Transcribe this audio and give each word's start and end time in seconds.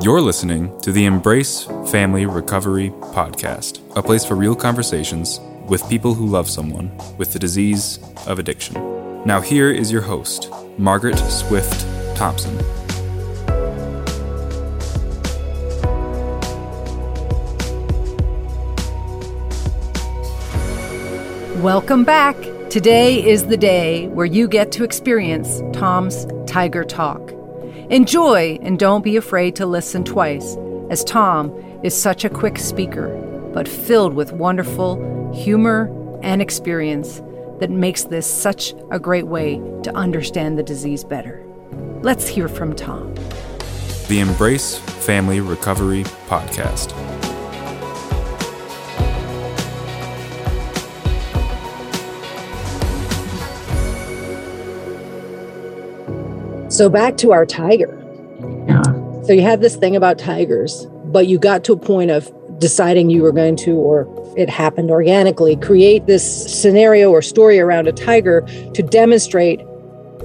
You're 0.00 0.20
listening 0.20 0.80
to 0.80 0.90
the 0.90 1.04
Embrace 1.04 1.64
Family 1.86 2.26
Recovery 2.26 2.90
Podcast, 2.90 3.80
a 3.96 4.02
place 4.02 4.24
for 4.24 4.34
real 4.34 4.56
conversations 4.56 5.38
with 5.68 5.88
people 5.88 6.14
who 6.14 6.26
love 6.26 6.48
someone 6.48 6.90
with 7.18 7.32
the 7.32 7.38
disease 7.38 8.00
of 8.26 8.40
addiction. 8.40 8.74
Now, 9.24 9.40
here 9.40 9.70
is 9.70 9.92
your 9.92 10.02
host, 10.02 10.50
Margaret 10.76 11.18
Swift 11.18 11.86
Thompson. 12.16 12.56
Welcome 21.62 22.02
back. 22.02 22.36
Today 22.70 23.24
is 23.24 23.46
the 23.46 23.56
day 23.56 24.08
where 24.08 24.26
you 24.26 24.48
get 24.48 24.72
to 24.72 24.82
experience 24.82 25.62
Tom's 25.72 26.26
Tiger 26.46 26.82
Talk. 26.82 27.21
Enjoy 27.92 28.58
and 28.62 28.78
don't 28.78 29.04
be 29.04 29.18
afraid 29.18 29.54
to 29.56 29.66
listen 29.66 30.02
twice, 30.02 30.56
as 30.88 31.04
Tom 31.04 31.54
is 31.82 31.94
such 31.94 32.24
a 32.24 32.30
quick 32.30 32.56
speaker, 32.56 33.08
but 33.52 33.68
filled 33.68 34.14
with 34.14 34.32
wonderful 34.32 35.30
humor 35.34 35.90
and 36.22 36.40
experience 36.40 37.20
that 37.60 37.68
makes 37.68 38.04
this 38.04 38.26
such 38.26 38.72
a 38.90 38.98
great 38.98 39.26
way 39.26 39.56
to 39.82 39.94
understand 39.94 40.56
the 40.56 40.62
disease 40.62 41.04
better. 41.04 41.44
Let's 42.00 42.26
hear 42.26 42.48
from 42.48 42.74
Tom. 42.74 43.14
The 44.08 44.20
Embrace 44.20 44.78
Family 44.78 45.40
Recovery 45.40 46.04
Podcast. 46.28 47.01
So 56.82 56.88
back 56.88 57.16
to 57.18 57.30
our 57.30 57.46
tiger. 57.46 57.96
Yeah. 58.66 58.82
So 59.22 59.32
you 59.32 59.42
had 59.42 59.60
this 59.60 59.76
thing 59.76 59.94
about 59.94 60.18
tigers, 60.18 60.88
but 61.04 61.28
you 61.28 61.38
got 61.38 61.62
to 61.62 61.74
a 61.74 61.76
point 61.76 62.10
of 62.10 62.28
deciding 62.58 63.08
you 63.08 63.22
were 63.22 63.30
going 63.30 63.54
to, 63.58 63.76
or 63.76 64.08
it 64.36 64.50
happened 64.50 64.90
organically, 64.90 65.54
create 65.54 66.06
this 66.08 66.24
scenario 66.60 67.12
or 67.12 67.22
story 67.22 67.60
around 67.60 67.86
a 67.86 67.92
tiger 67.92 68.40
to 68.74 68.82
demonstrate 68.82 69.60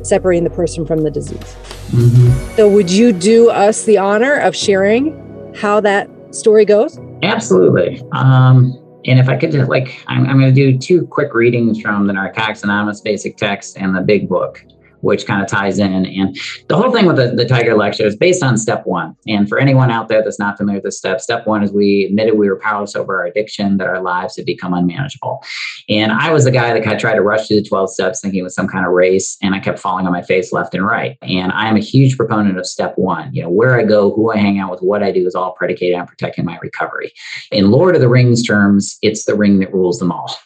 separating 0.02 0.46
the 0.46 0.50
person 0.50 0.84
from 0.84 1.04
the 1.04 1.12
disease. 1.12 1.54
hmm 1.92 2.32
So 2.56 2.68
would 2.68 2.90
you 2.90 3.14
do 3.14 3.52
us 3.52 3.84
the 3.84 4.00
honor 4.00 4.38
of 4.38 4.56
sharing 4.56 5.54
how 5.54 5.80
that 5.82 6.10
story 6.34 6.66
goes? 6.66 7.00
Absolutely. 7.22 8.02
Um, 8.14 8.74
and 9.06 9.20
if 9.20 9.30
I 9.30 9.38
could 9.38 9.52
just 9.52 9.70
like, 9.70 10.04
I'm, 10.08 10.26
I'm 10.26 10.40
going 10.40 10.52
to 10.52 10.72
do 10.72 10.76
two 10.76 11.06
quick 11.06 11.36
readings 11.36 11.80
from 11.80 12.08
the 12.08 12.14
Narcotics 12.14 12.64
Anonymous 12.64 13.00
basic 13.00 13.38
text 13.38 13.78
and 13.78 13.96
the 13.96 14.02
big 14.02 14.28
book, 14.28 14.66
which 15.02 15.26
kind 15.26 15.42
of 15.42 15.48
ties 15.48 15.80
in. 15.80 16.06
And 16.06 16.38
the 16.68 16.78
whole 16.78 16.92
thing 16.92 17.06
with 17.06 17.18
the, 17.18 17.30
the 17.30 17.46
Tiger 17.46 17.76
lecture 17.76 18.06
is 18.06 18.16
based 18.16 18.44
on 18.44 18.58
step 18.58 18.86
one. 18.86 19.16
And 19.28 19.48
for 19.48 19.60
anyone 19.60 19.92
out 19.92 20.08
there 20.08 20.24
that's 20.24 20.40
not 20.40 20.58
familiar 20.58 20.78
with 20.78 20.86
this 20.86 20.98
step, 20.98 21.22
step 21.22 21.46
one 21.46 21.64
is 21.64 21.72
we 21.72 22.06
admitted 22.06 22.38
we 22.38 22.50
were 22.50 22.60
powerless 22.60 22.96
over 22.96 23.20
our 23.20 23.26
addiction, 23.26 23.78
that 23.78 23.88
our 23.88 24.02
lives 24.02 24.36
had 24.36 24.46
become 24.46 24.74
unmanageable. 24.74 25.44
And 25.90 26.12
I 26.12 26.32
was 26.32 26.46
the 26.46 26.52
guy 26.52 26.74
that 26.74 26.84
kind 26.84 26.96
of 26.96 27.02
tried 27.02 27.16
to 27.16 27.22
rush 27.22 27.48
through 27.48 27.62
the 27.62 27.68
12 27.68 27.90
steps 27.92 28.22
thinking 28.22 28.40
it 28.40 28.44
was 28.44 28.56
some 28.56 28.68
kind 28.68 28.86
of 28.86 28.92
race, 28.92 29.38
and 29.42 29.56
I 29.56 29.60
kept 29.60 29.80
falling 29.80 30.06
on 30.06 30.12
my 30.12 30.22
face 30.22 30.52
left 30.52 30.74
and 30.74 30.86
right. 30.86 31.18
And 31.22 31.52
I 31.52 31.68
am 31.68 31.76
a 31.76 31.82
huge 31.82 32.18
proponent 32.18 32.58
of 32.58 32.66
step 32.66 32.98
one. 32.98 33.34
You 33.34 33.44
know, 33.44 33.50
where 33.50 33.80
I 33.80 33.84
go, 33.84 34.14
who 34.14 34.32
I 34.32 34.38
hang 34.38 34.60
out 34.60 34.72
with, 34.72 34.82
what 34.82 35.04
I 35.04 35.12
do 35.12 35.26
is 35.26 35.36
all 35.36 35.54
predicated 35.54 35.98
on 35.98 36.08
protecting 36.08 36.46
my 36.46 36.58
recovery. 36.62 37.12
In 37.52 37.72
Lord 37.72 37.96
of 37.96 38.02
the 38.02 38.10
Rings 38.10 38.46
terms, 38.46 38.98
it's 39.02 39.26
the 39.26 39.36
ring 39.36 39.60
that 39.60 39.74
rules 39.74 40.00
them 40.00 40.12
all. 40.12 40.38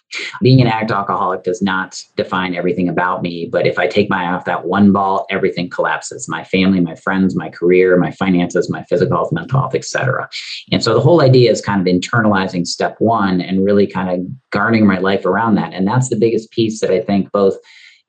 Being 0.42 0.62
an 0.62 0.68
addict 0.68 0.92
alcoholic 0.92 1.44
does 1.44 1.62
not 1.62 2.04
define 2.16 2.56
everything 2.56 2.90
about 2.90 3.22
me, 3.22 3.48
but 3.52 3.66
if 3.66 3.80
I 3.80 3.88
take 3.88 4.10
my 4.10 4.26
off 4.42 4.46
that 4.46 4.66
one 4.66 4.92
ball, 4.92 5.28
everything 5.30 5.70
collapses. 5.70 6.28
My 6.28 6.44
family, 6.44 6.80
my 6.80 6.96
friends, 6.96 7.36
my 7.36 7.50
career, 7.50 7.96
my 7.98 8.12
finances, 8.12 8.70
my 8.70 8.84
physical 8.84 9.16
health, 9.16 9.32
mental 9.32 9.60
health, 9.60 9.76
etc. 9.76 10.28
And 10.72 10.84
so 10.84 10.94
the 10.94 11.00
whole 11.00 11.22
idea 11.22 11.52
is 11.52 11.62
kind 11.62 11.80
of 11.80 11.94
internalizing 11.94 12.66
step 12.66 12.96
one 13.00 13.40
and 13.40 13.64
really 13.64 13.86
kind 13.86 14.10
of 14.10 14.28
garnering 14.50 14.88
my 14.88 14.98
life 14.98 15.26
around 15.26 15.56
that. 15.56 15.74
And 15.74 15.88
that's 15.88 16.10
the 16.10 16.16
biggest 16.16 16.52
piece 16.52 16.82
that 16.82 16.90
I 16.90 17.02
think 17.02 17.32
both 17.32 17.56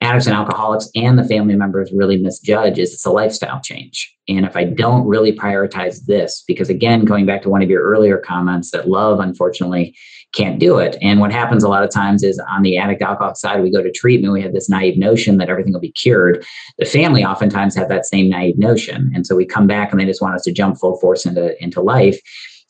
addicts 0.01 0.25
and 0.25 0.35
alcoholics 0.35 0.89
and 0.95 1.17
the 1.17 1.23
family 1.23 1.55
members 1.55 1.91
really 1.93 2.17
misjudge 2.17 2.77
is 2.77 2.93
it's 2.93 3.05
a 3.05 3.11
lifestyle 3.11 3.61
change. 3.61 4.13
And 4.27 4.45
if 4.45 4.57
I 4.57 4.65
don't 4.65 5.07
really 5.07 5.31
prioritize 5.31 6.05
this, 6.05 6.43
because 6.47 6.69
again, 6.69 7.05
going 7.05 7.25
back 7.25 7.41
to 7.43 7.49
one 7.49 7.61
of 7.61 7.69
your 7.69 7.83
earlier 7.83 8.17
comments 8.17 8.71
that 8.71 8.89
love, 8.89 9.19
unfortunately, 9.19 9.95
can't 10.33 10.59
do 10.59 10.79
it. 10.79 10.97
And 11.01 11.19
what 11.19 11.31
happens 11.31 11.63
a 11.63 11.69
lot 11.69 11.83
of 11.83 11.91
times 11.91 12.23
is 12.23 12.41
on 12.49 12.63
the 12.63 12.77
addict 12.77 13.01
alcoholic 13.01 13.37
side, 13.37 13.61
we 13.61 13.71
go 13.71 13.81
to 13.81 13.91
treatment, 13.91 14.33
we 14.33 14.41
have 14.41 14.53
this 14.53 14.69
naive 14.69 14.97
notion 14.97 15.37
that 15.37 15.49
everything 15.49 15.73
will 15.73 15.79
be 15.79 15.91
cured. 15.91 16.43
The 16.79 16.85
family 16.85 17.23
oftentimes 17.23 17.75
have 17.75 17.89
that 17.89 18.05
same 18.05 18.29
naive 18.29 18.57
notion. 18.57 19.11
And 19.15 19.25
so 19.25 19.35
we 19.35 19.45
come 19.45 19.67
back 19.67 19.91
and 19.91 19.99
they 19.99 20.05
just 20.05 20.21
want 20.21 20.35
us 20.35 20.43
to 20.43 20.51
jump 20.51 20.79
full 20.79 20.97
force 20.99 21.25
into, 21.25 21.61
into 21.63 21.81
life. 21.81 22.19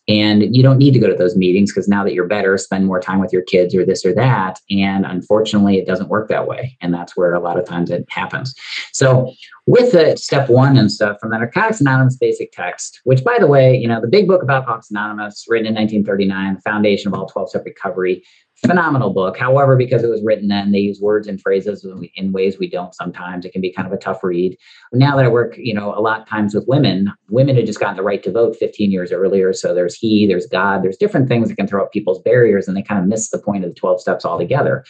And 0.07 0.53
you 0.53 0.61
don't 0.61 0.77
need 0.77 0.93
to 0.93 0.99
go 0.99 1.07
to 1.07 1.15
those 1.15 1.37
meetings 1.37 1.71
because 1.71 1.87
now 1.87 2.03
that 2.03 2.13
you're 2.13 2.27
better, 2.27 2.57
spend 2.57 2.85
more 2.85 2.99
time 2.99 3.19
with 3.19 3.31
your 3.31 3.41
kids 3.41 3.73
or 3.73 3.85
this 3.85 4.05
or 4.05 4.13
that. 4.15 4.59
And 4.69 5.05
unfortunately, 5.05 5.77
it 5.77 5.87
doesn't 5.87 6.09
work 6.09 6.27
that 6.27 6.45
way. 6.45 6.77
And 6.81 6.93
that's 6.93 7.15
where 7.15 7.33
a 7.33 7.39
lot 7.39 7.57
of 7.57 7.65
times 7.65 7.89
it 7.89 8.05
happens. 8.09 8.53
So, 8.91 9.33
with 9.65 9.93
the 9.93 10.17
step 10.17 10.49
one 10.49 10.75
and 10.75 10.91
stuff 10.91 11.17
from 11.21 11.29
the 11.29 11.37
Narcotics 11.37 11.79
Anonymous 11.79 12.17
basic 12.17 12.51
text, 12.51 12.99
which 13.05 13.23
by 13.23 13.37
the 13.39 13.47
way, 13.47 13.77
you 13.77 13.87
know, 13.87 14.01
the 14.01 14.07
big 14.07 14.27
book 14.27 14.43
about 14.43 14.63
Alcoholics 14.63 14.91
Anonymous, 14.91 15.45
written 15.47 15.67
in 15.67 15.73
1939, 15.75 16.55
the 16.55 16.61
foundation 16.61 17.07
of 17.07 17.17
all 17.17 17.27
12 17.27 17.49
step 17.49 17.63
recovery, 17.63 18.23
phenomenal 18.65 19.11
book. 19.13 19.37
However, 19.37 19.75
because 19.75 20.03
it 20.03 20.09
was 20.09 20.23
written 20.23 20.47
then, 20.47 20.71
they 20.71 20.79
use 20.79 21.01
words 21.01 21.27
and 21.27 21.39
phrases 21.41 21.85
in 22.15 22.31
ways 22.31 22.57
we 22.57 22.69
don't 22.69 22.95
sometimes. 22.95 23.45
It 23.45 23.51
can 23.51 23.61
be 23.61 23.71
kind 23.71 23.87
of 23.87 23.93
a 23.93 23.97
tough 23.97 24.23
read. 24.23 24.57
Now 24.93 25.15
that 25.15 25.25
I 25.25 25.29
work, 25.29 25.55
you 25.57 25.73
know, 25.73 25.93
a 25.93 25.99
lot 25.99 26.27
times 26.27 26.55
with 26.55 26.67
women, 26.67 27.11
women 27.29 27.55
had 27.55 27.65
just 27.65 27.79
gotten 27.79 27.97
the 27.97 28.03
right 28.03 28.23
to 28.23 28.31
vote 28.31 28.55
15 28.55 28.91
years 28.91 29.11
earlier. 29.11 29.53
So 29.53 29.73
there's 29.73 29.95
he, 29.95 30.25
there's 30.27 30.47
God, 30.47 30.83
there's 30.83 30.97
different 30.97 31.27
things 31.27 31.49
that 31.49 31.55
can 31.55 31.67
throw 31.67 31.83
up 31.83 31.91
people's 31.91 32.21
barriers, 32.21 32.67
and 32.67 32.77
they 32.77 32.81
kind 32.81 32.99
of 32.99 33.07
miss 33.07 33.29
the 33.29 33.39
point 33.39 33.65
of 33.65 33.69
the 33.69 33.79
12 33.79 34.01
steps 34.01 34.25
altogether. 34.25 34.85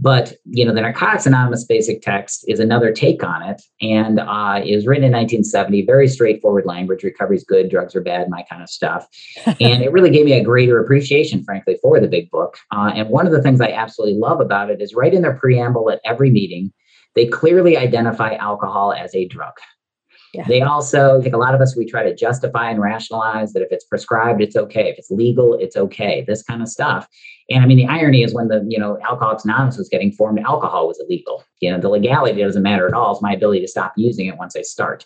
But 0.00 0.34
you 0.44 0.64
know, 0.64 0.72
the 0.72 0.80
Narcotics 0.80 1.26
Anonymous 1.26 1.64
basic 1.64 2.02
text 2.02 2.44
is 2.46 2.60
another 2.60 2.92
take 2.92 3.24
on 3.24 3.42
it, 3.42 3.60
and 3.80 4.20
uh, 4.20 4.60
is 4.64 4.86
written 4.86 5.04
in 5.04 5.12
1970. 5.12 5.82
Very 5.86 6.06
straightforward 6.06 6.66
language. 6.66 7.02
Recovery's 7.02 7.44
good, 7.44 7.68
drugs 7.68 7.96
are 7.96 8.00
bad, 8.00 8.30
my 8.30 8.44
kind 8.48 8.62
of 8.62 8.70
stuff. 8.70 9.06
and 9.46 9.82
it 9.82 9.90
really 9.92 10.10
gave 10.10 10.24
me 10.24 10.34
a 10.34 10.42
greater 10.42 10.78
appreciation, 10.78 11.42
frankly, 11.42 11.78
for 11.82 11.98
the 11.98 12.06
big 12.06 12.30
book. 12.30 12.58
Uh, 12.70 12.92
and 12.94 13.08
one 13.08 13.26
of 13.26 13.32
the 13.32 13.42
things 13.42 13.60
I 13.60 13.72
absolutely 13.72 14.18
love 14.18 14.40
about 14.40 14.70
it 14.70 14.80
is 14.80 14.94
right 14.94 15.12
in 15.12 15.22
their 15.22 15.36
preamble 15.36 15.90
at 15.90 16.00
every 16.04 16.30
meeting, 16.30 16.72
they 17.16 17.26
clearly 17.26 17.76
identify 17.76 18.34
alcohol 18.34 18.92
as 18.92 19.14
a 19.16 19.26
drug. 19.26 19.54
Yeah. 20.34 20.44
They 20.46 20.60
also, 20.60 21.18
I 21.18 21.22
think 21.22 21.34
a 21.34 21.38
lot 21.38 21.54
of 21.54 21.60
us, 21.60 21.76
we 21.76 21.86
try 21.86 22.02
to 22.02 22.14
justify 22.14 22.70
and 22.70 22.80
rationalize 22.80 23.52
that 23.54 23.62
if 23.62 23.68
it's 23.72 23.84
prescribed, 23.84 24.42
it's 24.42 24.56
okay. 24.56 24.90
If 24.90 24.98
it's 24.98 25.10
legal, 25.10 25.54
it's 25.54 25.76
okay. 25.76 26.22
This 26.26 26.42
kind 26.42 26.62
of 26.62 26.68
stuff. 26.68 27.08
And 27.50 27.62
I 27.62 27.66
mean, 27.66 27.78
the 27.78 27.86
irony 27.86 28.22
is 28.22 28.34
when 28.34 28.48
the, 28.48 28.64
you 28.68 28.78
know, 28.78 28.98
Alcoholics 29.08 29.44
Anonymous 29.44 29.78
was 29.78 29.88
getting 29.88 30.12
formed, 30.12 30.38
alcohol 30.40 30.86
was 30.86 31.00
illegal. 31.00 31.44
You 31.60 31.70
know, 31.70 31.80
the 31.80 31.88
legality 31.88 32.42
doesn't 32.42 32.62
matter 32.62 32.86
at 32.86 32.94
all. 32.94 33.12
It's 33.12 33.22
my 33.22 33.32
ability 33.32 33.60
to 33.60 33.68
stop 33.68 33.92
using 33.96 34.26
it 34.26 34.38
once 34.38 34.56
I 34.56 34.62
start. 34.62 35.04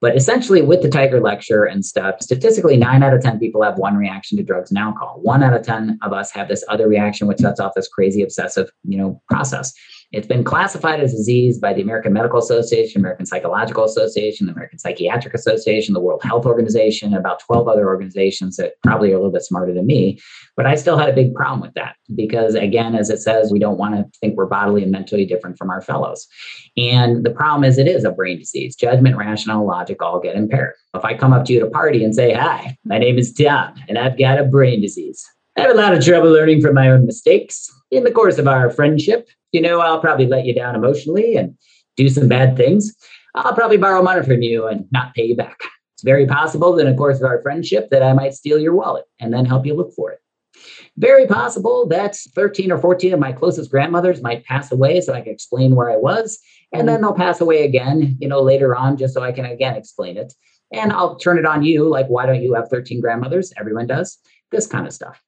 But 0.00 0.16
essentially, 0.16 0.62
with 0.62 0.82
the 0.82 0.88
Tiger 0.88 1.20
lecture 1.20 1.64
and 1.64 1.84
stuff, 1.84 2.16
statistically, 2.20 2.76
nine 2.76 3.02
out 3.02 3.14
of 3.14 3.22
10 3.22 3.38
people 3.38 3.62
have 3.62 3.78
one 3.78 3.96
reaction 3.96 4.36
to 4.38 4.44
drugs 4.44 4.70
and 4.70 4.78
alcohol. 4.78 5.18
One 5.22 5.42
out 5.42 5.54
of 5.54 5.62
10 5.62 5.98
of 6.02 6.12
us 6.12 6.30
have 6.32 6.48
this 6.48 6.64
other 6.68 6.88
reaction, 6.88 7.26
which 7.26 7.38
sets 7.38 7.60
off 7.60 7.72
this 7.74 7.88
crazy 7.88 8.22
obsessive, 8.22 8.70
you 8.84 8.98
know, 8.98 9.20
process. 9.28 9.72
It's 10.12 10.26
been 10.26 10.44
classified 10.44 11.00
as 11.00 11.12
a 11.12 11.16
disease 11.16 11.58
by 11.58 11.72
the 11.72 11.82
American 11.82 12.12
Medical 12.12 12.38
Association, 12.38 13.00
American 13.00 13.26
Psychological 13.26 13.84
Association, 13.84 14.46
the 14.46 14.52
American 14.52 14.78
Psychiatric 14.78 15.34
Association, 15.34 15.94
the 15.94 16.00
World 16.00 16.22
Health 16.22 16.46
Organization, 16.46 17.08
and 17.08 17.18
about 17.18 17.40
12 17.40 17.66
other 17.66 17.88
organizations 17.88 18.56
that 18.56 18.74
probably 18.84 19.10
are 19.10 19.14
a 19.14 19.18
little 19.18 19.32
bit 19.32 19.42
smarter 19.42 19.74
than 19.74 19.84
me. 19.84 20.20
But 20.56 20.66
I 20.66 20.76
still 20.76 20.96
had 20.96 21.08
a 21.08 21.12
big 21.12 21.34
problem 21.34 21.60
with 21.60 21.74
that 21.74 21.96
because, 22.14 22.54
again, 22.54 22.94
as 22.94 23.10
it 23.10 23.18
says, 23.18 23.50
we 23.50 23.58
don't 23.58 23.78
want 23.78 23.96
to 23.96 24.18
think 24.20 24.36
we're 24.36 24.46
bodily 24.46 24.84
and 24.84 24.92
mentally 24.92 25.26
different 25.26 25.58
from 25.58 25.70
our 25.70 25.82
fellows. 25.86 26.26
And 26.76 27.24
the 27.24 27.30
problem 27.30 27.64
is, 27.64 27.78
it 27.78 27.88
is 27.88 28.04
a 28.04 28.10
brain 28.10 28.38
disease. 28.38 28.76
Judgment, 28.76 29.16
rational, 29.16 29.66
logic 29.66 30.02
all 30.02 30.20
get 30.20 30.36
impaired. 30.36 30.74
If 30.94 31.04
I 31.04 31.16
come 31.16 31.32
up 31.32 31.46
to 31.46 31.52
you 31.52 31.60
at 31.60 31.66
a 31.68 31.70
party 31.70 32.04
and 32.04 32.14
say, 32.14 32.32
Hi, 32.34 32.76
my 32.84 32.98
name 32.98 33.18
is 33.18 33.32
Tom, 33.32 33.74
and 33.88 33.98
I've 33.98 34.18
got 34.18 34.38
a 34.38 34.44
brain 34.44 34.80
disease, 34.80 35.24
I 35.56 35.62
have 35.62 35.70
a 35.70 35.74
lot 35.74 35.94
of 35.94 36.04
trouble 36.04 36.30
learning 36.30 36.60
from 36.60 36.74
my 36.74 36.90
own 36.90 37.06
mistakes. 37.06 37.70
In 37.90 38.04
the 38.04 38.10
course 38.10 38.36
of 38.36 38.46
our 38.46 38.68
friendship, 38.70 39.28
you 39.52 39.60
know, 39.60 39.80
I'll 39.80 40.00
probably 40.00 40.26
let 40.26 40.44
you 40.44 40.54
down 40.54 40.74
emotionally 40.74 41.36
and 41.36 41.56
do 41.96 42.08
some 42.10 42.28
bad 42.28 42.56
things. 42.56 42.94
I'll 43.34 43.54
probably 43.54 43.78
borrow 43.78 44.02
money 44.02 44.22
from 44.22 44.42
you 44.42 44.66
and 44.66 44.86
not 44.90 45.14
pay 45.14 45.24
you 45.24 45.36
back. 45.36 45.58
It's 45.94 46.02
very 46.02 46.26
possible 46.26 46.74
that 46.74 46.86
in 46.86 46.92
the 46.92 46.98
course 46.98 47.18
of 47.18 47.24
our 47.24 47.40
friendship 47.40 47.88
that 47.90 48.02
I 48.02 48.12
might 48.12 48.34
steal 48.34 48.58
your 48.58 48.74
wallet 48.74 49.04
and 49.18 49.32
then 49.32 49.46
help 49.46 49.64
you 49.64 49.74
look 49.74 49.94
for 49.94 50.12
it. 50.12 50.18
Very 50.98 51.26
possible 51.26 51.86
that 51.88 52.16
13 52.34 52.72
or 52.72 52.78
14 52.78 53.12
of 53.12 53.20
my 53.20 53.32
closest 53.32 53.70
grandmothers 53.70 54.22
might 54.22 54.44
pass 54.44 54.72
away 54.72 55.00
so 55.00 55.12
I 55.12 55.20
can 55.20 55.32
explain 55.32 55.74
where 55.74 55.90
I 55.90 55.96
was. 55.96 56.38
And 56.72 56.88
then 56.88 57.00
they'll 57.00 57.12
pass 57.12 57.40
away 57.40 57.64
again, 57.64 58.16
you 58.20 58.28
know, 58.28 58.40
later 58.40 58.74
on, 58.74 58.96
just 58.96 59.14
so 59.14 59.22
I 59.22 59.32
can 59.32 59.44
again 59.44 59.76
explain 59.76 60.16
it. 60.16 60.32
And 60.72 60.92
I'll 60.92 61.16
turn 61.16 61.38
it 61.38 61.46
on 61.46 61.62
you, 61.62 61.88
like, 61.88 62.06
why 62.08 62.26
don't 62.26 62.42
you 62.42 62.54
have 62.54 62.68
13 62.68 63.00
grandmothers? 63.00 63.52
Everyone 63.56 63.86
does 63.86 64.18
this 64.50 64.66
kind 64.66 64.86
of 64.86 64.92
stuff. 64.92 65.22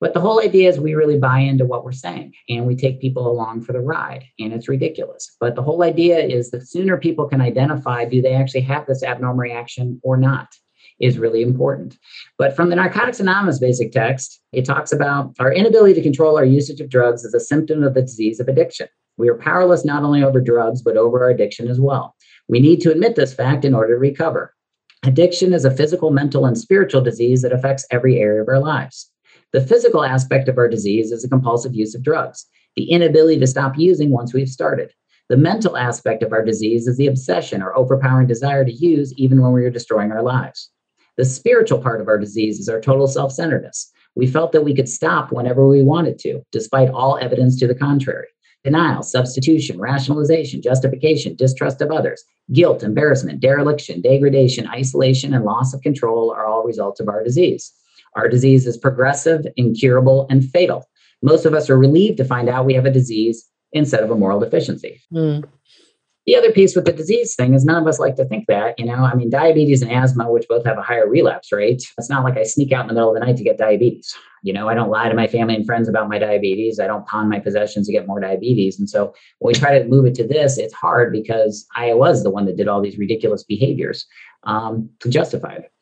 But 0.00 0.14
the 0.14 0.20
whole 0.20 0.40
idea 0.40 0.68
is 0.68 0.80
we 0.80 0.94
really 0.94 1.18
buy 1.18 1.40
into 1.40 1.64
what 1.64 1.84
we're 1.84 1.92
saying 1.92 2.32
and 2.48 2.66
we 2.66 2.74
take 2.74 3.00
people 3.00 3.30
along 3.30 3.62
for 3.62 3.72
the 3.72 3.80
ride, 3.80 4.24
and 4.38 4.52
it's 4.52 4.68
ridiculous. 4.68 5.36
But 5.40 5.54
the 5.54 5.62
whole 5.62 5.82
idea 5.82 6.18
is 6.18 6.50
the 6.50 6.64
sooner 6.64 6.96
people 6.96 7.28
can 7.28 7.40
identify 7.40 8.04
do 8.04 8.22
they 8.22 8.34
actually 8.34 8.62
have 8.62 8.86
this 8.86 9.02
abnormal 9.02 9.38
reaction 9.38 10.00
or 10.02 10.16
not? 10.16 10.48
Is 11.02 11.18
really 11.18 11.42
important. 11.42 11.98
But 12.38 12.56
from 12.56 12.70
the 12.70 12.76
Narcotics 12.76 13.20
Anonymous 13.20 13.58
basic 13.58 13.92
text, 13.92 14.40
it 14.52 14.64
talks 14.64 14.92
about 14.92 15.34
our 15.38 15.52
inability 15.52 15.94
to 15.94 16.02
control 16.02 16.38
our 16.38 16.44
usage 16.44 16.80
of 16.80 16.88
drugs 16.88 17.24
as 17.24 17.34
a 17.34 17.40
symptom 17.40 17.82
of 17.82 17.94
the 17.94 18.02
disease 18.02 18.40
of 18.40 18.48
addiction. 18.48 18.88
We 19.18 19.28
are 19.28 19.36
powerless 19.36 19.84
not 19.84 20.04
only 20.04 20.22
over 20.22 20.40
drugs, 20.40 20.80
but 20.80 20.96
over 20.96 21.22
our 21.22 21.30
addiction 21.30 21.68
as 21.68 21.78
well. 21.78 22.14
We 22.48 22.60
need 22.60 22.80
to 22.82 22.90
admit 22.90 23.16
this 23.16 23.34
fact 23.34 23.64
in 23.64 23.74
order 23.74 23.94
to 23.94 24.00
recover. 24.00 24.54
Addiction 25.04 25.52
is 25.52 25.64
a 25.64 25.70
physical, 25.70 26.10
mental, 26.10 26.46
and 26.46 26.56
spiritual 26.56 27.02
disease 27.02 27.42
that 27.42 27.52
affects 27.52 27.86
every 27.90 28.18
area 28.18 28.40
of 28.40 28.48
our 28.48 28.60
lives. 28.60 29.10
The 29.52 29.60
physical 29.60 30.04
aspect 30.04 30.48
of 30.48 30.56
our 30.56 30.68
disease 30.68 31.12
is 31.12 31.24
a 31.24 31.28
compulsive 31.28 31.74
use 31.74 31.94
of 31.94 32.02
drugs, 32.02 32.46
the 32.76 32.90
inability 32.90 33.38
to 33.40 33.46
stop 33.46 33.76
using 33.76 34.10
once 34.10 34.32
we've 34.32 34.48
started. 34.48 34.92
The 35.28 35.36
mental 35.36 35.76
aspect 35.76 36.22
of 36.22 36.32
our 36.32 36.44
disease 36.44 36.86
is 36.86 36.96
the 36.96 37.06
obsession 37.06 37.62
or 37.62 37.76
overpowering 37.76 38.26
desire 38.26 38.64
to 38.64 38.72
use 38.72 39.12
even 39.14 39.40
when 39.40 39.52
we 39.52 39.64
are 39.64 39.70
destroying 39.70 40.12
our 40.12 40.22
lives. 40.22 40.70
The 41.16 41.24
spiritual 41.24 41.80
part 41.80 42.00
of 42.00 42.08
our 42.08 42.18
disease 42.18 42.58
is 42.58 42.68
our 42.68 42.80
total 42.80 43.06
self 43.06 43.32
centeredness. 43.32 43.90
We 44.14 44.26
felt 44.26 44.52
that 44.52 44.64
we 44.64 44.74
could 44.74 44.88
stop 44.88 45.32
whenever 45.32 45.66
we 45.66 45.82
wanted 45.82 46.18
to, 46.20 46.42
despite 46.52 46.90
all 46.90 47.18
evidence 47.18 47.58
to 47.60 47.66
the 47.66 47.74
contrary. 47.74 48.28
Denial, 48.64 49.02
substitution, 49.02 49.80
rationalization, 49.80 50.62
justification, 50.62 51.34
distrust 51.34 51.80
of 51.80 51.90
others, 51.90 52.22
guilt, 52.52 52.82
embarrassment, 52.82 53.40
dereliction, 53.40 54.00
degradation, 54.00 54.68
isolation, 54.68 55.34
and 55.34 55.44
loss 55.44 55.74
of 55.74 55.80
control 55.80 56.32
are 56.32 56.46
all 56.46 56.62
results 56.62 57.00
of 57.00 57.08
our 57.08 57.24
disease. 57.24 57.72
Our 58.14 58.28
disease 58.28 58.66
is 58.66 58.76
progressive, 58.76 59.46
incurable, 59.56 60.26
and 60.30 60.44
fatal. 60.44 60.88
Most 61.22 61.44
of 61.44 61.54
us 61.54 61.68
are 61.70 61.78
relieved 61.78 62.18
to 62.18 62.24
find 62.24 62.48
out 62.48 62.66
we 62.66 62.74
have 62.74 62.86
a 62.86 62.90
disease 62.90 63.48
instead 63.72 64.02
of 64.02 64.10
a 64.10 64.16
moral 64.16 64.38
deficiency. 64.38 65.00
Mm. 65.12 65.44
The 66.26 66.36
other 66.36 66.52
piece 66.52 66.76
with 66.76 66.84
the 66.84 66.92
disease 66.92 67.34
thing 67.34 67.52
is 67.52 67.64
none 67.64 67.82
of 67.82 67.88
us 67.88 67.98
like 67.98 68.14
to 68.14 68.24
think 68.24 68.46
that, 68.46 68.78
you 68.78 68.84
know, 68.84 68.94
I 68.94 69.14
mean, 69.14 69.28
diabetes 69.28 69.82
and 69.82 69.90
asthma, 69.90 70.30
which 70.30 70.46
both 70.48 70.64
have 70.64 70.78
a 70.78 70.82
higher 70.82 71.08
relapse 71.08 71.50
rate, 71.50 71.82
it's 71.98 72.08
not 72.08 72.22
like 72.22 72.36
I 72.36 72.44
sneak 72.44 72.70
out 72.70 72.82
in 72.82 72.88
the 72.88 72.94
middle 72.94 73.08
of 73.08 73.14
the 73.14 73.26
night 73.26 73.36
to 73.38 73.44
get 73.44 73.58
diabetes. 73.58 74.14
You 74.44 74.52
know, 74.52 74.68
I 74.68 74.74
don't 74.74 74.90
lie 74.90 75.08
to 75.08 75.16
my 75.16 75.26
family 75.26 75.56
and 75.56 75.66
friends 75.66 75.88
about 75.88 76.08
my 76.08 76.18
diabetes. 76.18 76.78
I 76.78 76.86
don't 76.86 77.06
pawn 77.06 77.28
my 77.28 77.40
possessions 77.40 77.86
to 77.86 77.92
get 77.92 78.06
more 78.06 78.20
diabetes. 78.20 78.78
And 78.78 78.88
so 78.88 79.14
when 79.40 79.52
we 79.52 79.58
try 79.58 79.76
to 79.76 79.84
move 79.84 80.04
it 80.06 80.14
to 80.16 80.26
this, 80.26 80.58
it's 80.58 80.74
hard 80.74 81.12
because 81.12 81.66
I 81.74 81.92
was 81.94 82.22
the 82.22 82.30
one 82.30 82.46
that 82.46 82.56
did 82.56 82.68
all 82.68 82.80
these 82.80 82.98
ridiculous 82.98 83.42
behaviors 83.42 84.06
um, 84.44 84.90
to 85.00 85.08
justify 85.08 85.54
it. 85.54 85.72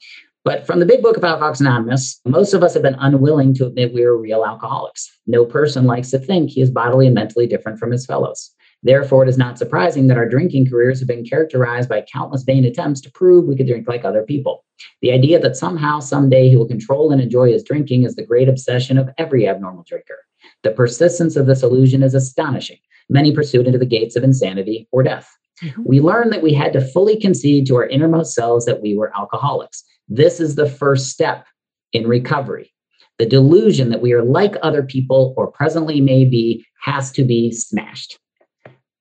But 0.42 0.66
from 0.66 0.80
the 0.80 0.86
big 0.86 1.02
book 1.02 1.18
of 1.18 1.24
Alcoholics 1.24 1.60
Anonymous, 1.60 2.18
most 2.24 2.54
of 2.54 2.62
us 2.62 2.72
have 2.72 2.82
been 2.82 2.96
unwilling 2.98 3.52
to 3.54 3.66
admit 3.66 3.92
we 3.92 4.04
are 4.04 4.16
real 4.16 4.44
alcoholics. 4.44 5.10
No 5.26 5.44
person 5.44 5.84
likes 5.84 6.10
to 6.10 6.18
think 6.18 6.50
he 6.50 6.62
is 6.62 6.70
bodily 6.70 7.04
and 7.06 7.14
mentally 7.14 7.46
different 7.46 7.78
from 7.78 7.90
his 7.90 8.06
fellows. 8.06 8.54
Therefore, 8.82 9.22
it 9.22 9.28
is 9.28 9.36
not 9.36 9.58
surprising 9.58 10.06
that 10.06 10.16
our 10.16 10.28
drinking 10.28 10.68
careers 10.70 11.00
have 11.00 11.08
been 11.08 11.24
characterized 11.24 11.88
by 11.88 12.04
countless 12.10 12.44
vain 12.44 12.64
attempts 12.64 13.00
to 13.02 13.10
prove 13.10 13.44
we 13.44 13.56
could 13.56 13.66
drink 13.66 13.86
like 13.86 14.04
other 14.04 14.22
people. 14.22 14.64
The 15.02 15.12
idea 15.12 15.38
that 15.38 15.56
somehow, 15.56 16.00
someday, 16.00 16.48
he 16.48 16.56
will 16.56 16.66
control 16.66 17.12
and 17.12 17.20
enjoy 17.20 17.52
his 17.52 17.62
drinking 17.62 18.04
is 18.04 18.16
the 18.16 18.24
great 18.24 18.48
obsession 18.48 18.96
of 18.96 19.10
every 19.18 19.46
abnormal 19.46 19.84
drinker. 19.86 20.18
The 20.62 20.70
persistence 20.70 21.36
of 21.36 21.46
this 21.46 21.62
illusion 21.62 22.02
is 22.02 22.14
astonishing. 22.14 22.78
Many 23.10 23.34
pursue 23.34 23.60
it 23.60 23.66
into 23.66 23.78
the 23.78 23.84
gates 23.84 24.16
of 24.16 24.24
insanity 24.24 24.88
or 24.92 25.02
death. 25.02 25.28
Mm-hmm. 25.62 25.82
We 25.84 26.00
learned 26.00 26.32
that 26.32 26.42
we 26.42 26.54
had 26.54 26.72
to 26.72 26.80
fully 26.80 27.20
concede 27.20 27.66
to 27.66 27.76
our 27.76 27.86
innermost 27.86 28.34
selves 28.34 28.64
that 28.64 28.80
we 28.80 28.96
were 28.96 29.14
alcoholics. 29.14 29.84
This 30.08 30.40
is 30.40 30.54
the 30.54 30.68
first 30.68 31.10
step 31.10 31.46
in 31.92 32.06
recovery. 32.06 32.72
The 33.18 33.26
delusion 33.26 33.90
that 33.90 34.00
we 34.00 34.12
are 34.14 34.24
like 34.24 34.54
other 34.62 34.82
people 34.82 35.34
or 35.36 35.48
presently 35.48 36.00
may 36.00 36.24
be 36.24 36.64
has 36.82 37.10
to 37.12 37.24
be 37.24 37.52
smashed 37.52 38.18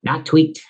not 0.03 0.25
tweaked, 0.25 0.61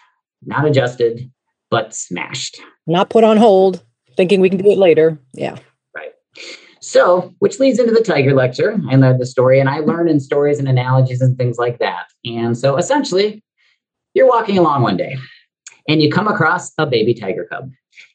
not 0.45 0.65
adjusted, 0.65 1.29
but 1.69 1.93
smashed. 1.93 2.59
Not 2.87 3.09
put 3.09 3.23
on 3.23 3.37
hold, 3.37 3.83
thinking 4.15 4.41
we 4.41 4.49
can 4.49 4.59
do 4.59 4.71
it 4.71 4.77
later. 4.77 5.19
Yeah. 5.33 5.57
Right. 5.95 6.11
So, 6.81 7.33
which 7.39 7.59
leads 7.59 7.79
into 7.79 7.91
the 7.91 8.01
tiger 8.01 8.33
lecture 8.33 8.79
I 8.89 8.95
the, 8.97 9.15
the 9.17 9.25
story. 9.25 9.59
And 9.59 9.69
I 9.69 9.79
learn 9.79 10.09
in 10.09 10.19
stories 10.19 10.59
and 10.59 10.67
analogies 10.67 11.21
and 11.21 11.37
things 11.37 11.57
like 11.57 11.79
that. 11.79 12.07
And 12.25 12.57
so 12.57 12.77
essentially, 12.77 13.43
you're 14.13 14.27
walking 14.27 14.57
along 14.57 14.81
one 14.81 14.97
day 14.97 15.17
and 15.87 16.01
you 16.01 16.11
come 16.11 16.27
across 16.27 16.71
a 16.77 16.85
baby 16.85 17.13
tiger 17.13 17.45
cub. 17.45 17.71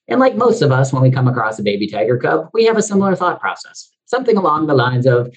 And 0.08 0.20
like 0.20 0.36
most 0.36 0.60
of 0.62 0.70
us, 0.70 0.92
when 0.92 1.02
we 1.02 1.10
come 1.10 1.28
across 1.28 1.58
a 1.58 1.62
baby 1.62 1.86
tiger 1.86 2.18
cub, 2.18 2.48
we 2.52 2.64
have 2.64 2.76
a 2.76 2.82
similar 2.82 3.16
thought 3.16 3.40
process, 3.40 3.88
something 4.06 4.36
along 4.36 4.66
the 4.66 4.74
lines 4.74 5.06
of, 5.06 5.34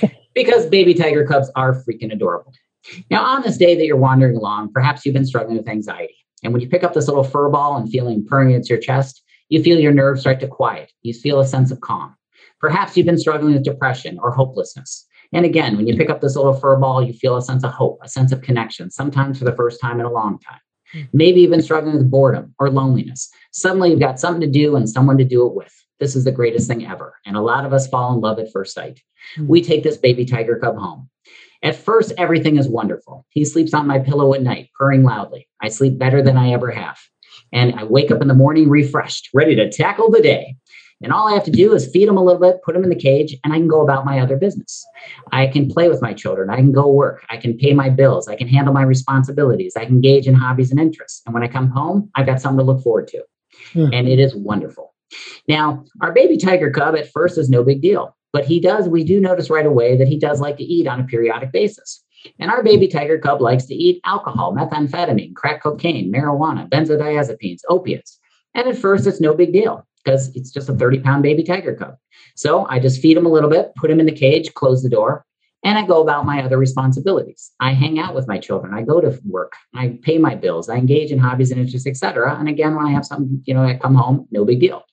because 0.34 0.66
baby 0.66 0.94
tiger 0.94 1.24
cubs 1.24 1.50
are 1.54 1.74
freaking 1.84 2.12
adorable. 2.12 2.52
Now, 3.10 3.24
on 3.24 3.42
this 3.42 3.56
day 3.56 3.74
that 3.76 3.86
you're 3.86 3.96
wandering 3.96 4.36
along, 4.36 4.72
perhaps 4.72 5.04
you've 5.04 5.14
been 5.14 5.26
struggling 5.26 5.56
with 5.56 5.68
anxiety. 5.68 6.16
And 6.42 6.52
when 6.52 6.60
you 6.62 6.68
pick 6.68 6.82
up 6.82 6.94
this 6.94 7.06
little 7.08 7.24
fur 7.24 7.48
ball 7.48 7.76
and 7.76 7.88
feeling 7.88 8.24
purring 8.26 8.50
against 8.50 8.70
your 8.70 8.80
chest, 8.80 9.22
you 9.48 9.62
feel 9.62 9.78
your 9.78 9.92
nerves 9.92 10.22
start 10.22 10.40
to 10.40 10.48
quiet. 10.48 10.92
You 11.02 11.12
feel 11.12 11.40
a 11.40 11.46
sense 11.46 11.70
of 11.70 11.80
calm. 11.80 12.16
Perhaps 12.60 12.96
you've 12.96 13.06
been 13.06 13.18
struggling 13.18 13.54
with 13.54 13.64
depression 13.64 14.18
or 14.20 14.30
hopelessness. 14.30 15.06
And 15.32 15.44
again, 15.44 15.76
when 15.76 15.86
you 15.86 15.96
pick 15.96 16.10
up 16.10 16.20
this 16.20 16.36
little 16.36 16.52
fur 16.52 16.76
ball, 16.76 17.02
you 17.02 17.12
feel 17.12 17.36
a 17.36 17.42
sense 17.42 17.64
of 17.64 17.72
hope, 17.72 17.98
a 18.02 18.08
sense 18.08 18.32
of 18.32 18.42
connection, 18.42 18.90
sometimes 18.90 19.38
for 19.38 19.44
the 19.44 19.56
first 19.56 19.80
time 19.80 19.98
in 19.98 20.06
a 20.06 20.12
long 20.12 20.38
time. 20.38 20.60
Hmm. 20.92 21.00
Maybe 21.12 21.40
you've 21.40 21.50
been 21.50 21.62
struggling 21.62 21.96
with 21.96 22.10
boredom 22.10 22.54
or 22.58 22.70
loneliness. 22.70 23.30
Suddenly 23.52 23.90
you've 23.90 24.00
got 24.00 24.20
something 24.20 24.42
to 24.42 24.46
do 24.46 24.76
and 24.76 24.88
someone 24.88 25.18
to 25.18 25.24
do 25.24 25.46
it 25.46 25.54
with. 25.54 25.72
This 26.00 26.16
is 26.16 26.24
the 26.24 26.32
greatest 26.32 26.68
thing 26.68 26.86
ever. 26.86 27.14
And 27.24 27.36
a 27.36 27.40
lot 27.40 27.64
of 27.64 27.72
us 27.72 27.88
fall 27.88 28.12
in 28.14 28.20
love 28.20 28.38
at 28.38 28.52
first 28.52 28.74
sight. 28.74 29.00
Hmm. 29.36 29.46
We 29.46 29.62
take 29.62 29.82
this 29.82 29.96
baby 29.96 30.24
tiger 30.24 30.58
cub 30.58 30.76
home. 30.76 31.08
At 31.62 31.76
first, 31.76 32.12
everything 32.18 32.56
is 32.56 32.68
wonderful. 32.68 33.24
He 33.30 33.44
sleeps 33.44 33.72
on 33.72 33.86
my 33.86 33.98
pillow 33.98 34.34
at 34.34 34.42
night, 34.42 34.70
purring 34.76 35.04
loudly. 35.04 35.48
I 35.60 35.68
sleep 35.68 35.98
better 35.98 36.22
than 36.22 36.36
I 36.36 36.52
ever 36.52 36.70
have. 36.70 36.98
And 37.52 37.78
I 37.78 37.84
wake 37.84 38.10
up 38.10 38.20
in 38.20 38.28
the 38.28 38.34
morning 38.34 38.68
refreshed, 38.68 39.28
ready 39.32 39.54
to 39.56 39.70
tackle 39.70 40.10
the 40.10 40.22
day. 40.22 40.56
And 41.02 41.12
all 41.12 41.28
I 41.28 41.34
have 41.34 41.44
to 41.44 41.50
do 41.50 41.74
is 41.74 41.90
feed 41.90 42.08
him 42.08 42.16
a 42.16 42.22
little 42.22 42.40
bit, 42.40 42.62
put 42.62 42.76
him 42.76 42.84
in 42.84 42.90
the 42.90 42.96
cage, 42.96 43.36
and 43.42 43.52
I 43.52 43.56
can 43.56 43.66
go 43.66 43.82
about 43.82 44.04
my 44.04 44.20
other 44.20 44.36
business. 44.36 44.84
I 45.32 45.48
can 45.48 45.68
play 45.68 45.88
with 45.88 46.00
my 46.00 46.12
children. 46.12 46.48
I 46.48 46.56
can 46.56 46.72
go 46.72 46.86
work. 46.86 47.24
I 47.28 47.36
can 47.36 47.56
pay 47.58 47.74
my 47.74 47.90
bills. 47.90 48.28
I 48.28 48.36
can 48.36 48.46
handle 48.46 48.72
my 48.72 48.82
responsibilities. 48.82 49.74
I 49.76 49.84
can 49.84 49.96
engage 49.96 50.28
in 50.28 50.34
hobbies 50.34 50.70
and 50.70 50.78
interests. 50.78 51.22
And 51.26 51.34
when 51.34 51.42
I 51.42 51.48
come 51.48 51.68
home, 51.70 52.10
I've 52.14 52.26
got 52.26 52.40
something 52.40 52.58
to 52.58 52.64
look 52.64 52.82
forward 52.82 53.08
to. 53.08 53.22
Hmm. 53.72 53.92
And 53.92 54.08
it 54.08 54.20
is 54.20 54.34
wonderful. 54.34 54.94
Now, 55.48 55.84
our 56.00 56.12
baby 56.12 56.36
tiger 56.36 56.70
cub 56.70 56.94
at 56.94 57.10
first 57.10 57.36
is 57.36 57.50
no 57.50 57.64
big 57.64 57.82
deal. 57.82 58.16
But 58.32 58.44
he 58.44 58.60
does, 58.60 58.88
we 58.88 59.04
do 59.04 59.20
notice 59.20 59.50
right 59.50 59.66
away 59.66 59.96
that 59.96 60.08
he 60.08 60.18
does 60.18 60.40
like 60.40 60.56
to 60.56 60.64
eat 60.64 60.86
on 60.86 61.00
a 61.00 61.04
periodic 61.04 61.52
basis. 61.52 62.02
And 62.38 62.50
our 62.50 62.62
baby 62.62 62.88
tiger 62.88 63.18
cub 63.18 63.40
likes 63.40 63.66
to 63.66 63.74
eat 63.74 64.00
alcohol, 64.04 64.54
methamphetamine, 64.54 65.34
crack 65.34 65.62
cocaine, 65.62 66.12
marijuana, 66.12 66.68
benzodiazepines, 66.68 67.60
opiates. 67.68 68.18
And 68.54 68.68
at 68.68 68.78
first, 68.78 69.06
it's 69.06 69.20
no 69.20 69.34
big 69.34 69.52
deal 69.52 69.86
because 70.04 70.34
it's 70.36 70.50
just 70.50 70.68
a 70.68 70.74
30 70.74 71.00
pound 71.00 71.22
baby 71.22 71.42
tiger 71.42 71.74
cub. 71.74 71.96
So 72.36 72.66
I 72.68 72.78
just 72.78 73.00
feed 73.02 73.16
him 73.16 73.26
a 73.26 73.30
little 73.30 73.50
bit, 73.50 73.74
put 73.76 73.90
him 73.90 74.00
in 74.00 74.06
the 74.06 74.12
cage, 74.12 74.54
close 74.54 74.82
the 74.82 74.88
door, 74.88 75.26
and 75.64 75.78
I 75.78 75.86
go 75.86 76.02
about 76.02 76.26
my 76.26 76.42
other 76.42 76.58
responsibilities. 76.58 77.52
I 77.60 77.72
hang 77.72 77.98
out 77.98 78.14
with 78.14 78.26
my 78.26 78.38
children. 78.38 78.74
I 78.74 78.82
go 78.82 79.00
to 79.00 79.18
work. 79.24 79.54
I 79.74 79.98
pay 80.02 80.18
my 80.18 80.34
bills. 80.34 80.68
I 80.68 80.76
engage 80.76 81.12
in 81.12 81.18
hobbies 81.18 81.50
and 81.50 81.60
interests, 81.60 81.86
etc. 81.86 82.36
And 82.38 82.48
again, 82.48 82.74
when 82.74 82.86
I 82.86 82.90
have 82.90 83.06
something, 83.06 83.42
you 83.44 83.54
know, 83.54 83.62
I 83.62 83.76
come 83.76 83.94
home, 83.94 84.26
no 84.30 84.44
big 84.44 84.60
deal. 84.60 84.84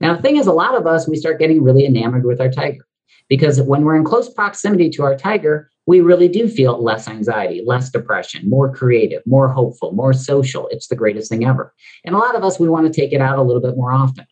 Now, 0.00 0.16
the 0.16 0.22
thing 0.22 0.36
is, 0.36 0.46
a 0.46 0.52
lot 0.52 0.74
of 0.74 0.86
us, 0.86 1.08
we 1.08 1.16
start 1.16 1.38
getting 1.38 1.62
really 1.62 1.84
enamored 1.84 2.24
with 2.24 2.40
our 2.40 2.50
tiger 2.50 2.86
because 3.28 3.60
when 3.60 3.84
we're 3.84 3.96
in 3.96 4.04
close 4.04 4.32
proximity 4.32 4.90
to 4.90 5.02
our 5.04 5.16
tiger, 5.16 5.70
we 5.86 6.00
really 6.00 6.28
do 6.28 6.48
feel 6.48 6.82
less 6.82 7.08
anxiety, 7.08 7.62
less 7.66 7.90
depression, 7.90 8.48
more 8.48 8.72
creative, 8.74 9.22
more 9.26 9.48
hopeful, 9.48 9.92
more 9.92 10.12
social. 10.12 10.68
It's 10.68 10.88
the 10.88 10.96
greatest 10.96 11.30
thing 11.30 11.44
ever. 11.44 11.74
And 12.04 12.14
a 12.14 12.18
lot 12.18 12.36
of 12.36 12.44
us, 12.44 12.60
we 12.60 12.68
want 12.68 12.92
to 12.92 13.00
take 13.00 13.12
it 13.12 13.20
out 13.20 13.38
a 13.38 13.42
little 13.42 13.62
bit 13.62 13.76
more 13.76 13.92
often. 13.92 14.26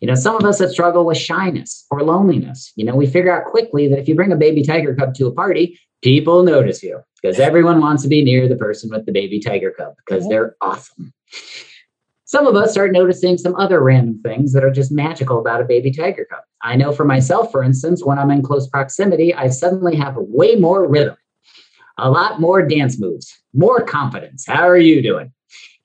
You 0.00 0.08
know, 0.08 0.14
some 0.14 0.36
of 0.36 0.44
us 0.44 0.58
that 0.58 0.70
struggle 0.70 1.04
with 1.04 1.18
shyness 1.18 1.86
or 1.90 2.02
loneliness, 2.02 2.72
you 2.76 2.84
know, 2.84 2.96
we 2.96 3.06
figure 3.06 3.32
out 3.32 3.50
quickly 3.50 3.88
that 3.88 3.98
if 3.98 4.08
you 4.08 4.14
bring 4.14 4.32
a 4.32 4.36
baby 4.36 4.62
tiger 4.62 4.94
cub 4.94 5.14
to 5.14 5.26
a 5.26 5.32
party, 5.32 5.78
people 6.02 6.42
notice 6.42 6.82
you 6.82 7.00
because 7.20 7.38
everyone 7.38 7.80
wants 7.80 8.02
to 8.02 8.08
be 8.08 8.24
near 8.24 8.48
the 8.48 8.56
person 8.56 8.90
with 8.90 9.06
the 9.06 9.12
baby 9.12 9.40
tiger 9.40 9.70
cub 9.70 9.94
because 9.96 10.28
they're 10.28 10.56
awesome. 10.60 11.12
Some 12.28 12.46
of 12.46 12.56
us 12.56 12.72
start 12.72 12.92
noticing 12.92 13.38
some 13.38 13.56
other 13.56 13.80
random 13.80 14.20
things 14.22 14.52
that 14.52 14.62
are 14.62 14.70
just 14.70 14.92
magical 14.92 15.38
about 15.38 15.62
a 15.62 15.64
baby 15.64 15.90
tiger 15.90 16.26
cub. 16.30 16.42
I 16.60 16.76
know 16.76 16.92
for 16.92 17.06
myself, 17.06 17.50
for 17.50 17.62
instance, 17.62 18.04
when 18.04 18.18
I'm 18.18 18.30
in 18.30 18.42
close 18.42 18.68
proximity, 18.68 19.32
I 19.32 19.48
suddenly 19.48 19.96
have 19.96 20.14
way 20.14 20.54
more 20.54 20.86
rhythm, 20.86 21.16
a 21.96 22.10
lot 22.10 22.38
more 22.38 22.60
dance 22.60 23.00
moves, 23.00 23.34
more 23.54 23.82
confidence. 23.82 24.44
How 24.46 24.68
are 24.68 24.76
you 24.76 25.00
doing? 25.00 25.32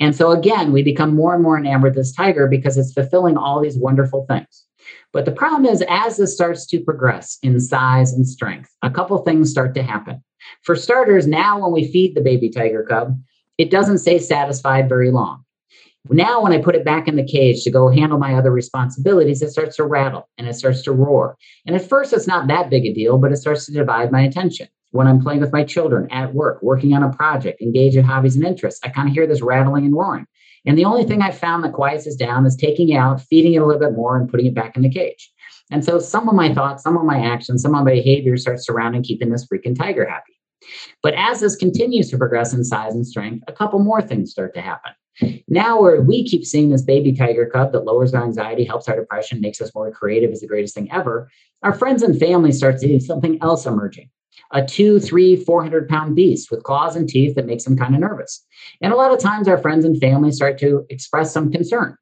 And 0.02 0.14
so 0.14 0.32
again, 0.32 0.74
we 0.74 0.84
become 0.84 1.16
more 1.16 1.34
and 1.34 1.42
more 1.42 1.58
enamored 1.58 1.96
this 1.96 2.14
tiger 2.14 2.50
because 2.50 2.78
it's 2.78 2.92
fulfilling 2.92 3.38
all 3.38 3.62
these 3.62 3.78
wonderful 3.78 4.26
things. 4.28 4.66
But 5.14 5.24
the 5.24 5.32
problem 5.32 5.66
is, 5.66 5.82
as 5.88 6.18
this 6.18 6.36
starts 6.36 6.66
to 6.66 6.84
progress 6.84 7.38
in 7.42 7.58
size 7.62 8.12
and 8.12 8.28
strength, 8.28 8.70
a 8.82 8.92
couple 8.92 9.18
things 9.20 9.50
start 9.50 9.74
to 9.76 9.84
happen. 9.84 10.22
For 10.64 10.76
starters, 10.76 11.26
now 11.26 11.62
when 11.62 11.72
we 11.72 11.90
feed 11.90 12.16
the 12.16 12.22
baby 12.22 12.50
tiger 12.50 12.84
cub, 12.84 13.18
it 13.58 13.72
doesn't 13.72 14.00
stay 14.00 14.20
satisfied 14.20 14.90
very 14.90 15.10
long. 15.10 15.46
Now, 16.10 16.42
when 16.42 16.52
I 16.52 16.62
put 16.62 16.76
it 16.76 16.84
back 16.84 17.08
in 17.08 17.16
the 17.16 17.24
cage 17.24 17.64
to 17.64 17.72
go 17.72 17.88
handle 17.88 18.20
my 18.20 18.34
other 18.34 18.52
responsibilities, 18.52 19.42
it 19.42 19.52
starts 19.52 19.78
to 19.78 19.86
rattle 19.86 20.28
and 20.38 20.48
it 20.48 20.56
starts 20.56 20.82
to 20.84 20.92
roar. 20.92 21.38
And 21.66 21.76
at 21.78 21.88
first, 21.88 22.12
it's 22.12 22.28
not 22.28 22.48
that 22.48 22.70
big 22.70 22.86
a 22.86 22.94
deal, 22.94 23.18
but 23.18 23.32
it 23.32 23.38
starts 23.38 23.66
to 23.68 23.72
divide 23.72 24.12
my 24.12 24.22
attention. 24.22 24.68
When 24.92 25.08
I'm 25.08 25.22
playing 25.22 25.40
with 25.40 25.54
my 25.54 25.64
children 25.64 26.12
at 26.12 26.34
work, 26.34 26.62
working 26.62 26.94
on 26.94 27.04
a 27.04 27.14
project, 27.14 27.62
engaged 27.62 27.96
in 27.96 28.04
hobbies 28.04 28.36
and 28.36 28.46
interests, 28.46 28.82
I 28.84 28.90
kind 28.90 29.08
of 29.08 29.14
hear 29.14 29.26
this 29.26 29.42
rattling 29.42 29.86
and 29.86 29.96
roaring. 29.96 30.28
And 30.66 30.78
the 30.78 30.86
only 30.86 31.06
thing 31.06 31.22
I 31.22 31.32
found 31.32 31.64
that 31.64 31.74
quiets 31.74 32.06
us 32.06 32.16
down 32.16 32.46
is 32.46 32.56
taking 32.56 32.90
it 32.90 32.98
out, 32.98 33.22
feeding 33.22 33.54
it 33.54 33.62
a 33.62 33.66
little 33.66 33.82
bit 33.82 33.96
more, 33.96 34.18
and 34.18 34.30
putting 34.30 34.46
it 34.46 34.54
back 34.54 34.76
in 34.76 34.82
the 34.82 34.90
cage. 34.90 35.32
And 35.72 35.86
so 35.86 36.00
some 36.00 36.28
of 36.28 36.36
my 36.36 36.54
thoughts, 36.54 36.84
some 36.84 36.98
of 36.98 37.06
my 37.06 37.26
actions, 37.26 37.62
some 37.62 37.74
of 37.74 37.84
my 37.84 37.92
behavior 37.92 38.36
start 38.36 38.62
surrounding 38.62 39.04
keeping 39.04 39.30
this 39.30 39.48
freaking 39.48 39.78
tiger 39.78 40.08
happy. 40.08 40.34
But 41.02 41.14
as 41.16 41.40
this 41.40 41.56
continues 41.56 42.10
to 42.10 42.18
progress 42.18 42.54
in 42.54 42.64
size 42.64 42.94
and 42.94 43.08
strength, 43.08 43.46
a 43.48 43.54
couple 43.54 43.80
more 43.80 44.02
things 44.02 44.32
start 44.32 44.54
to 44.56 44.62
happen. 44.62 44.92
Now, 45.48 45.82
where 45.82 46.02
we 46.02 46.26
keep 46.28 46.46
seeing 46.46 46.70
this 46.70 46.82
baby 46.82 47.14
tiger 47.14 47.46
cub 47.46 47.72
that 47.72 47.86
lowers 47.86 48.14
our 48.14 48.24
anxiety, 48.24 48.64
helps 48.64 48.88
our 48.88 48.96
depression, 48.96 49.42
makes 49.42 49.62
us 49.62 49.74
more 49.76 49.92
creative, 49.92 50.32
is 50.32 50.42
the 50.42 50.48
greatest 50.48 50.74
thing 50.74 50.92
ever, 50.92 51.30
our 51.62 51.74
friends 51.74 52.02
and 52.02 52.20
family 52.20 52.52
start 52.52 52.80
seeing 52.80 53.00
something 53.00 53.38
else 53.42 53.66
emerging 53.66 54.10
a 54.52 54.66
two, 54.66 55.00
three, 55.00 55.36
400 55.36 55.90
pound 55.90 56.16
beast 56.16 56.52
with 56.52 56.64
claws 56.64 56.96
and 56.96 57.10
teeth 57.10 57.36
that 57.36 57.46
makes 57.46 57.64
them 57.64 57.78
kind 57.78 57.96
of 57.96 58.02
nervous. 58.02 58.46
And 58.82 58.94
a 58.94 58.96
lot 58.96 59.12
of 59.12 59.20
times 59.20 59.48
our 59.48 59.58
friends 59.58 59.84
and 59.84 60.00
family 60.00 60.32
start 60.32 60.58
to 60.60 60.86
express 60.90 61.34
some 61.34 61.52
concern. 61.52 61.98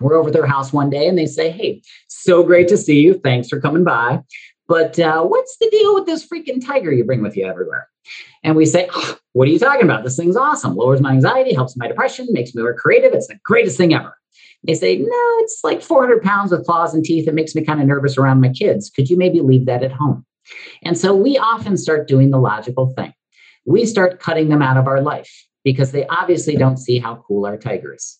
We're 0.00 0.14
over 0.14 0.30
their 0.30 0.46
house 0.46 0.72
one 0.72 0.90
day 0.90 1.08
and 1.08 1.18
they 1.18 1.26
say, 1.26 1.50
Hey, 1.50 1.82
so 2.08 2.42
great 2.42 2.68
to 2.68 2.76
see 2.76 3.00
you. 3.00 3.14
Thanks 3.14 3.48
for 3.48 3.60
coming 3.60 3.84
by. 3.84 4.20
But 4.68 4.98
uh, 4.98 5.24
what's 5.24 5.56
the 5.58 5.70
deal 5.70 5.94
with 5.94 6.06
this 6.06 6.26
freaking 6.26 6.64
tiger 6.64 6.92
you 6.92 7.04
bring 7.04 7.22
with 7.22 7.36
you 7.36 7.46
everywhere? 7.46 7.88
And 8.42 8.56
we 8.56 8.66
say, 8.66 8.88
oh, 8.94 9.18
What 9.32 9.48
are 9.48 9.50
you 9.50 9.58
talking 9.58 9.84
about? 9.84 10.04
This 10.04 10.16
thing's 10.16 10.36
awesome. 10.36 10.76
Lowers 10.76 11.00
my 11.00 11.12
anxiety, 11.12 11.54
helps 11.54 11.76
my 11.76 11.88
depression, 11.88 12.26
makes 12.30 12.54
me 12.54 12.62
more 12.62 12.74
creative. 12.74 13.12
It's 13.12 13.28
the 13.28 13.38
greatest 13.44 13.76
thing 13.76 13.94
ever. 13.94 14.16
They 14.64 14.74
say, 14.74 14.96
No, 14.96 15.36
it's 15.40 15.60
like 15.62 15.82
400 15.82 16.22
pounds 16.22 16.50
with 16.50 16.66
claws 16.66 16.94
and 16.94 17.04
teeth. 17.04 17.28
It 17.28 17.34
makes 17.34 17.54
me 17.54 17.64
kind 17.64 17.80
of 17.80 17.86
nervous 17.86 18.18
around 18.18 18.40
my 18.40 18.50
kids. 18.50 18.90
Could 18.90 19.10
you 19.10 19.16
maybe 19.16 19.40
leave 19.40 19.66
that 19.66 19.82
at 19.82 19.92
home? 19.92 20.24
And 20.82 20.96
so 20.96 21.14
we 21.14 21.38
often 21.38 21.76
start 21.76 22.08
doing 22.08 22.30
the 22.30 22.38
logical 22.38 22.92
thing. 22.94 23.12
We 23.66 23.84
start 23.84 24.20
cutting 24.20 24.48
them 24.48 24.62
out 24.62 24.76
of 24.76 24.86
our 24.86 25.02
life 25.02 25.30
because 25.64 25.92
they 25.92 26.06
obviously 26.06 26.56
don't 26.56 26.78
see 26.78 26.98
how 26.98 27.22
cool 27.26 27.44
our 27.44 27.58
tiger 27.58 27.94
is. 27.94 28.18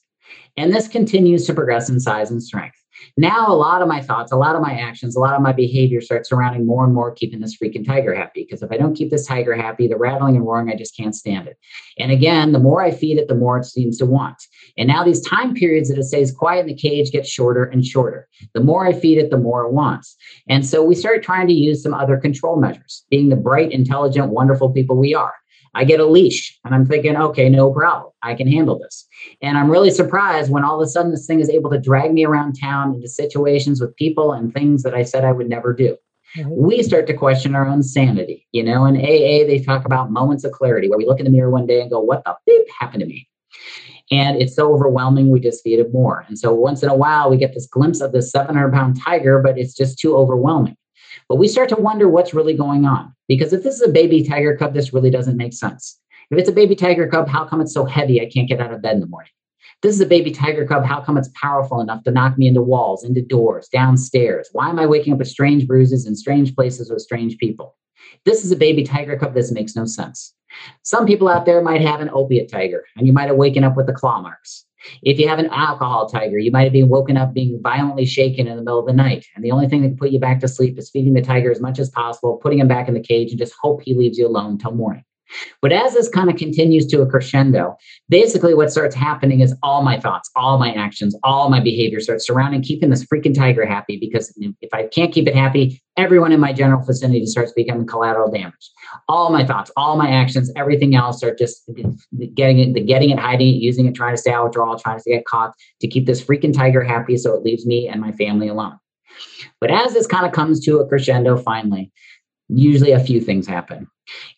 And 0.56 0.72
this 0.72 0.88
continues 0.88 1.46
to 1.46 1.54
progress 1.54 1.88
in 1.88 2.00
size 2.00 2.30
and 2.30 2.42
strength. 2.42 2.76
Now, 3.16 3.48
a 3.48 3.54
lot 3.54 3.82
of 3.82 3.88
my 3.88 4.00
thoughts, 4.00 4.32
a 4.32 4.36
lot 4.36 4.54
of 4.54 4.62
my 4.62 4.72
actions, 4.72 5.16
a 5.16 5.20
lot 5.20 5.34
of 5.34 5.42
my 5.42 5.52
behavior 5.52 6.00
start 6.00 6.26
surrounding 6.26 6.66
more 6.66 6.84
and 6.84 6.94
more 6.94 7.12
keeping 7.12 7.40
this 7.40 7.56
freaking 7.56 7.86
tiger 7.86 8.14
happy. 8.14 8.44
Because 8.44 8.62
if 8.62 8.70
I 8.70 8.76
don't 8.76 8.94
keep 8.94 9.10
this 9.10 9.26
tiger 9.26 9.54
happy, 9.54 9.88
the 9.88 9.96
rattling 9.96 10.36
and 10.36 10.46
roaring, 10.46 10.70
I 10.70 10.76
just 10.76 10.96
can't 10.96 11.14
stand 11.14 11.48
it. 11.48 11.58
And 11.98 12.12
again, 12.12 12.52
the 12.52 12.58
more 12.58 12.82
I 12.82 12.90
feed 12.90 13.18
it, 13.18 13.28
the 13.28 13.34
more 13.34 13.58
it 13.58 13.64
seems 13.64 13.98
to 13.98 14.06
want. 14.06 14.40
And 14.76 14.88
now 14.88 15.04
these 15.04 15.20
time 15.20 15.54
periods 15.54 15.88
that 15.88 15.98
it 15.98 16.04
stays 16.04 16.32
quiet 16.32 16.60
in 16.60 16.66
the 16.66 16.74
cage 16.74 17.10
get 17.10 17.26
shorter 17.26 17.64
and 17.64 17.84
shorter. 17.84 18.28
The 18.54 18.60
more 18.60 18.86
I 18.86 18.92
feed 18.92 19.18
it, 19.18 19.30
the 19.30 19.38
more 19.38 19.64
it 19.64 19.72
wants. 19.72 20.16
And 20.48 20.64
so 20.64 20.84
we 20.84 20.94
start 20.94 21.22
trying 21.22 21.48
to 21.48 21.52
use 21.52 21.82
some 21.82 21.94
other 21.94 22.16
control 22.16 22.56
measures, 22.56 23.04
being 23.10 23.28
the 23.28 23.36
bright, 23.36 23.72
intelligent, 23.72 24.30
wonderful 24.30 24.70
people 24.70 24.96
we 24.96 25.14
are. 25.14 25.34
I 25.74 25.84
get 25.84 26.00
a 26.00 26.06
leash 26.06 26.58
and 26.64 26.74
I'm 26.74 26.86
thinking, 26.86 27.16
okay, 27.16 27.48
no 27.48 27.72
problem. 27.72 28.12
I 28.22 28.34
can 28.34 28.50
handle 28.50 28.78
this. 28.78 29.06
And 29.42 29.56
I'm 29.56 29.70
really 29.70 29.90
surprised 29.90 30.50
when 30.50 30.64
all 30.64 30.80
of 30.80 30.86
a 30.86 30.90
sudden 30.90 31.10
this 31.10 31.26
thing 31.26 31.40
is 31.40 31.50
able 31.50 31.70
to 31.70 31.78
drag 31.80 32.12
me 32.12 32.24
around 32.24 32.58
town 32.60 32.94
into 32.94 33.08
situations 33.08 33.80
with 33.80 33.96
people 33.96 34.32
and 34.32 34.52
things 34.52 34.82
that 34.82 34.94
I 34.94 35.02
said 35.02 35.24
I 35.24 35.32
would 35.32 35.48
never 35.48 35.72
do. 35.72 35.96
Mm-hmm. 36.36 36.50
We 36.50 36.82
start 36.82 37.06
to 37.06 37.14
question 37.14 37.54
our 37.54 37.66
own 37.66 37.82
sanity. 37.82 38.46
You 38.52 38.62
know, 38.62 38.84
in 38.84 38.96
AA, 38.96 39.46
they 39.46 39.62
talk 39.64 39.84
about 39.84 40.10
moments 40.10 40.44
of 40.44 40.52
clarity 40.52 40.88
where 40.88 40.98
we 40.98 41.06
look 41.06 41.18
in 41.18 41.24
the 41.24 41.30
mirror 41.30 41.50
one 41.50 41.66
day 41.66 41.80
and 41.80 41.90
go, 41.90 42.00
what 42.00 42.24
the 42.24 42.36
beep 42.46 42.66
happened 42.78 43.00
to 43.00 43.06
me? 43.06 43.28
And 44.10 44.40
it's 44.40 44.56
so 44.56 44.72
overwhelming, 44.72 45.30
we 45.30 45.40
just 45.40 45.62
feed 45.62 45.78
it 45.78 45.92
more. 45.92 46.24
And 46.28 46.38
so 46.38 46.52
once 46.52 46.82
in 46.82 46.88
a 46.88 46.94
while, 46.94 47.30
we 47.30 47.36
get 47.36 47.54
this 47.54 47.66
glimpse 47.66 48.00
of 48.00 48.12
this 48.12 48.30
700 48.30 48.72
pound 48.72 48.98
tiger, 49.00 49.40
but 49.40 49.58
it's 49.58 49.74
just 49.74 49.98
too 49.98 50.16
overwhelming. 50.16 50.76
But 51.28 51.36
we 51.36 51.48
start 51.48 51.68
to 51.70 51.76
wonder 51.76 52.08
what's 52.08 52.34
really 52.34 52.54
going 52.54 52.84
on. 52.84 53.14
Because 53.28 53.52
if 53.52 53.62
this 53.62 53.74
is 53.74 53.82
a 53.82 53.92
baby 53.92 54.22
tiger 54.22 54.56
cub, 54.56 54.74
this 54.74 54.92
really 54.92 55.10
doesn't 55.10 55.36
make 55.36 55.52
sense. 55.52 55.98
If 56.30 56.38
it's 56.38 56.48
a 56.48 56.52
baby 56.52 56.74
tiger 56.74 57.06
cub, 57.06 57.28
how 57.28 57.44
come 57.44 57.60
it's 57.60 57.72
so 57.72 57.84
heavy 57.84 58.20
I 58.20 58.30
can't 58.30 58.48
get 58.48 58.60
out 58.60 58.72
of 58.72 58.82
bed 58.82 58.94
in 58.94 59.00
the 59.00 59.06
morning? 59.06 59.30
This 59.80 59.94
is 59.94 60.00
a 60.00 60.06
baby 60.06 60.32
tiger 60.32 60.66
cub. 60.66 60.84
How 60.84 61.00
come 61.00 61.16
it's 61.16 61.30
powerful 61.34 61.80
enough 61.80 62.02
to 62.04 62.10
knock 62.10 62.36
me 62.36 62.48
into 62.48 62.62
walls, 62.62 63.04
into 63.04 63.22
doors, 63.22 63.68
downstairs? 63.68 64.48
Why 64.52 64.68
am 64.68 64.78
I 64.78 64.86
waking 64.86 65.12
up 65.12 65.20
with 65.20 65.28
strange 65.28 65.66
bruises 65.66 66.06
in 66.06 66.16
strange 66.16 66.54
places 66.54 66.90
with 66.90 67.00
strange 67.00 67.38
people? 67.38 67.76
This 68.24 68.44
is 68.44 68.50
a 68.50 68.56
baby 68.56 68.82
tiger 68.82 69.16
cub. 69.16 69.34
This 69.34 69.52
makes 69.52 69.76
no 69.76 69.84
sense. 69.84 70.34
Some 70.82 71.06
people 71.06 71.28
out 71.28 71.46
there 71.46 71.62
might 71.62 71.80
have 71.82 72.00
an 72.00 72.10
opiate 72.12 72.50
tiger, 72.50 72.84
and 72.96 73.06
you 73.06 73.12
might 73.12 73.28
have 73.28 73.36
waken 73.36 73.64
up 73.64 73.76
with 73.76 73.86
the 73.86 73.92
claw 73.92 74.20
marks. 74.20 74.64
If 75.02 75.18
you 75.18 75.28
have 75.28 75.38
an 75.38 75.50
alcohol 75.50 76.08
tiger, 76.08 76.38
you 76.38 76.50
might 76.50 76.64
have 76.64 76.72
been 76.72 76.88
woken 76.88 77.16
up 77.16 77.34
being 77.34 77.60
violently 77.62 78.06
shaken 78.06 78.46
in 78.46 78.56
the 78.56 78.62
middle 78.62 78.80
of 78.80 78.86
the 78.86 78.92
night. 78.92 79.26
And 79.34 79.44
the 79.44 79.50
only 79.50 79.68
thing 79.68 79.82
that 79.82 79.88
can 79.88 79.96
put 79.96 80.10
you 80.10 80.20
back 80.20 80.40
to 80.40 80.48
sleep 80.48 80.78
is 80.78 80.90
feeding 80.90 81.14
the 81.14 81.22
tiger 81.22 81.50
as 81.50 81.60
much 81.60 81.78
as 81.78 81.90
possible, 81.90 82.38
putting 82.42 82.58
him 82.58 82.68
back 82.68 82.88
in 82.88 82.94
the 82.94 83.00
cage, 83.00 83.30
and 83.30 83.38
just 83.38 83.54
hope 83.60 83.82
he 83.82 83.94
leaves 83.94 84.18
you 84.18 84.26
alone 84.26 84.58
till 84.58 84.72
morning. 84.72 85.04
But 85.60 85.72
as 85.72 85.94
this 85.94 86.08
kind 86.08 86.30
of 86.30 86.36
continues 86.36 86.86
to 86.86 87.02
a 87.02 87.06
crescendo, 87.06 87.76
basically 88.08 88.54
what 88.54 88.70
starts 88.70 88.94
happening 88.94 89.40
is 89.40 89.54
all 89.62 89.82
my 89.82 89.98
thoughts, 89.98 90.30
all 90.36 90.58
my 90.58 90.72
actions, 90.72 91.16
all 91.24 91.50
my 91.50 91.60
behavior 91.60 92.00
starts 92.00 92.26
surrounding 92.26 92.62
keeping 92.62 92.90
this 92.90 93.04
freaking 93.04 93.34
tiger 93.34 93.66
happy. 93.66 93.98
Because 93.98 94.32
if 94.60 94.72
I 94.72 94.86
can't 94.86 95.12
keep 95.12 95.26
it 95.26 95.34
happy, 95.34 95.80
everyone 95.96 96.32
in 96.32 96.40
my 96.40 96.52
general 96.52 96.82
vicinity 96.84 97.26
starts 97.26 97.52
becoming 97.52 97.86
collateral 97.86 98.30
damage. 98.30 98.70
All 99.08 99.30
my 99.30 99.44
thoughts, 99.44 99.70
all 99.76 99.96
my 99.96 100.08
actions, 100.08 100.50
everything 100.56 100.94
else 100.94 101.22
are 101.22 101.34
just 101.34 101.68
getting 102.34 102.76
it, 102.76 102.86
getting 102.86 103.10
it, 103.10 103.18
hiding 103.18 103.48
it, 103.48 103.58
using 103.58 103.86
it, 103.86 103.94
trying 103.94 104.14
to 104.14 104.20
stay 104.20 104.32
out 104.32 104.44
withdrawal, 104.44 104.78
trying 104.78 104.98
to 104.98 105.10
get 105.10 105.24
caught 105.26 105.52
to 105.80 105.88
keep 105.88 106.06
this 106.06 106.22
freaking 106.24 106.54
tiger 106.54 106.82
happy 106.82 107.16
so 107.16 107.34
it 107.34 107.42
leaves 107.42 107.66
me 107.66 107.88
and 107.88 108.00
my 108.00 108.12
family 108.12 108.48
alone. 108.48 108.78
But 109.60 109.70
as 109.70 109.92
this 109.92 110.06
kind 110.06 110.26
of 110.26 110.32
comes 110.32 110.60
to 110.60 110.78
a 110.78 110.86
crescendo 110.86 111.36
finally, 111.36 111.90
usually 112.48 112.92
a 112.92 113.00
few 113.00 113.20
things 113.20 113.46
happen. 113.46 113.86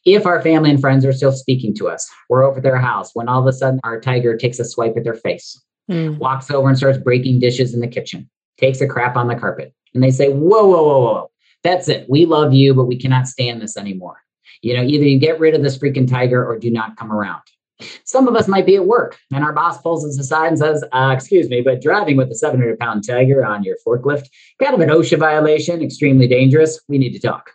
If 0.04 0.26
our 0.26 0.42
family 0.42 0.70
and 0.70 0.80
friends 0.80 1.04
are 1.04 1.12
still 1.12 1.32
speaking 1.32 1.74
to 1.76 1.88
us, 1.88 2.10
we're 2.28 2.44
over 2.44 2.60
their 2.60 2.78
house 2.78 3.10
when 3.14 3.28
all 3.28 3.40
of 3.40 3.46
a 3.46 3.52
sudden 3.52 3.80
our 3.84 4.00
tiger 4.00 4.36
takes 4.36 4.58
a 4.58 4.64
swipe 4.64 4.96
at 4.96 5.04
their 5.04 5.14
face, 5.14 5.60
mm. 5.90 6.18
walks 6.18 6.50
over 6.50 6.68
and 6.68 6.76
starts 6.76 6.98
breaking 6.98 7.40
dishes 7.40 7.74
in 7.74 7.80
the 7.80 7.88
kitchen, 7.88 8.28
takes 8.58 8.80
a 8.80 8.88
crap 8.88 9.16
on 9.16 9.28
the 9.28 9.36
carpet, 9.36 9.72
and 9.94 10.02
they 10.02 10.10
say, 10.10 10.28
Whoa, 10.28 10.66
whoa, 10.66 10.82
whoa, 10.82 11.00
whoa, 11.00 11.30
that's 11.62 11.88
it. 11.88 12.08
We 12.08 12.26
love 12.26 12.52
you, 12.52 12.74
but 12.74 12.84
we 12.84 12.98
cannot 12.98 13.28
stand 13.28 13.62
this 13.62 13.76
anymore. 13.76 14.22
You 14.62 14.76
know, 14.76 14.82
either 14.82 15.04
you 15.04 15.18
get 15.18 15.40
rid 15.40 15.54
of 15.54 15.62
this 15.62 15.78
freaking 15.78 16.08
tiger 16.08 16.44
or 16.44 16.58
do 16.58 16.70
not 16.70 16.96
come 16.96 17.12
around. 17.12 17.42
Some 18.04 18.28
of 18.28 18.36
us 18.36 18.46
might 18.46 18.66
be 18.66 18.76
at 18.76 18.84
work 18.84 19.18
and 19.32 19.42
our 19.42 19.54
boss 19.54 19.80
pulls 19.80 20.04
us 20.04 20.18
aside 20.18 20.48
and 20.48 20.58
says, 20.58 20.84
uh, 20.92 21.12
Excuse 21.14 21.48
me, 21.48 21.62
but 21.62 21.80
driving 21.80 22.16
with 22.16 22.30
a 22.30 22.34
700 22.34 22.78
pound 22.78 23.06
tiger 23.06 23.44
on 23.44 23.62
your 23.62 23.76
forklift, 23.86 24.26
kind 24.62 24.74
of 24.74 24.80
an 24.80 24.90
OSHA 24.90 25.18
violation, 25.18 25.80
extremely 25.80 26.28
dangerous. 26.28 26.78
We 26.88 26.98
need 26.98 27.12
to 27.12 27.20
talk. 27.20 27.52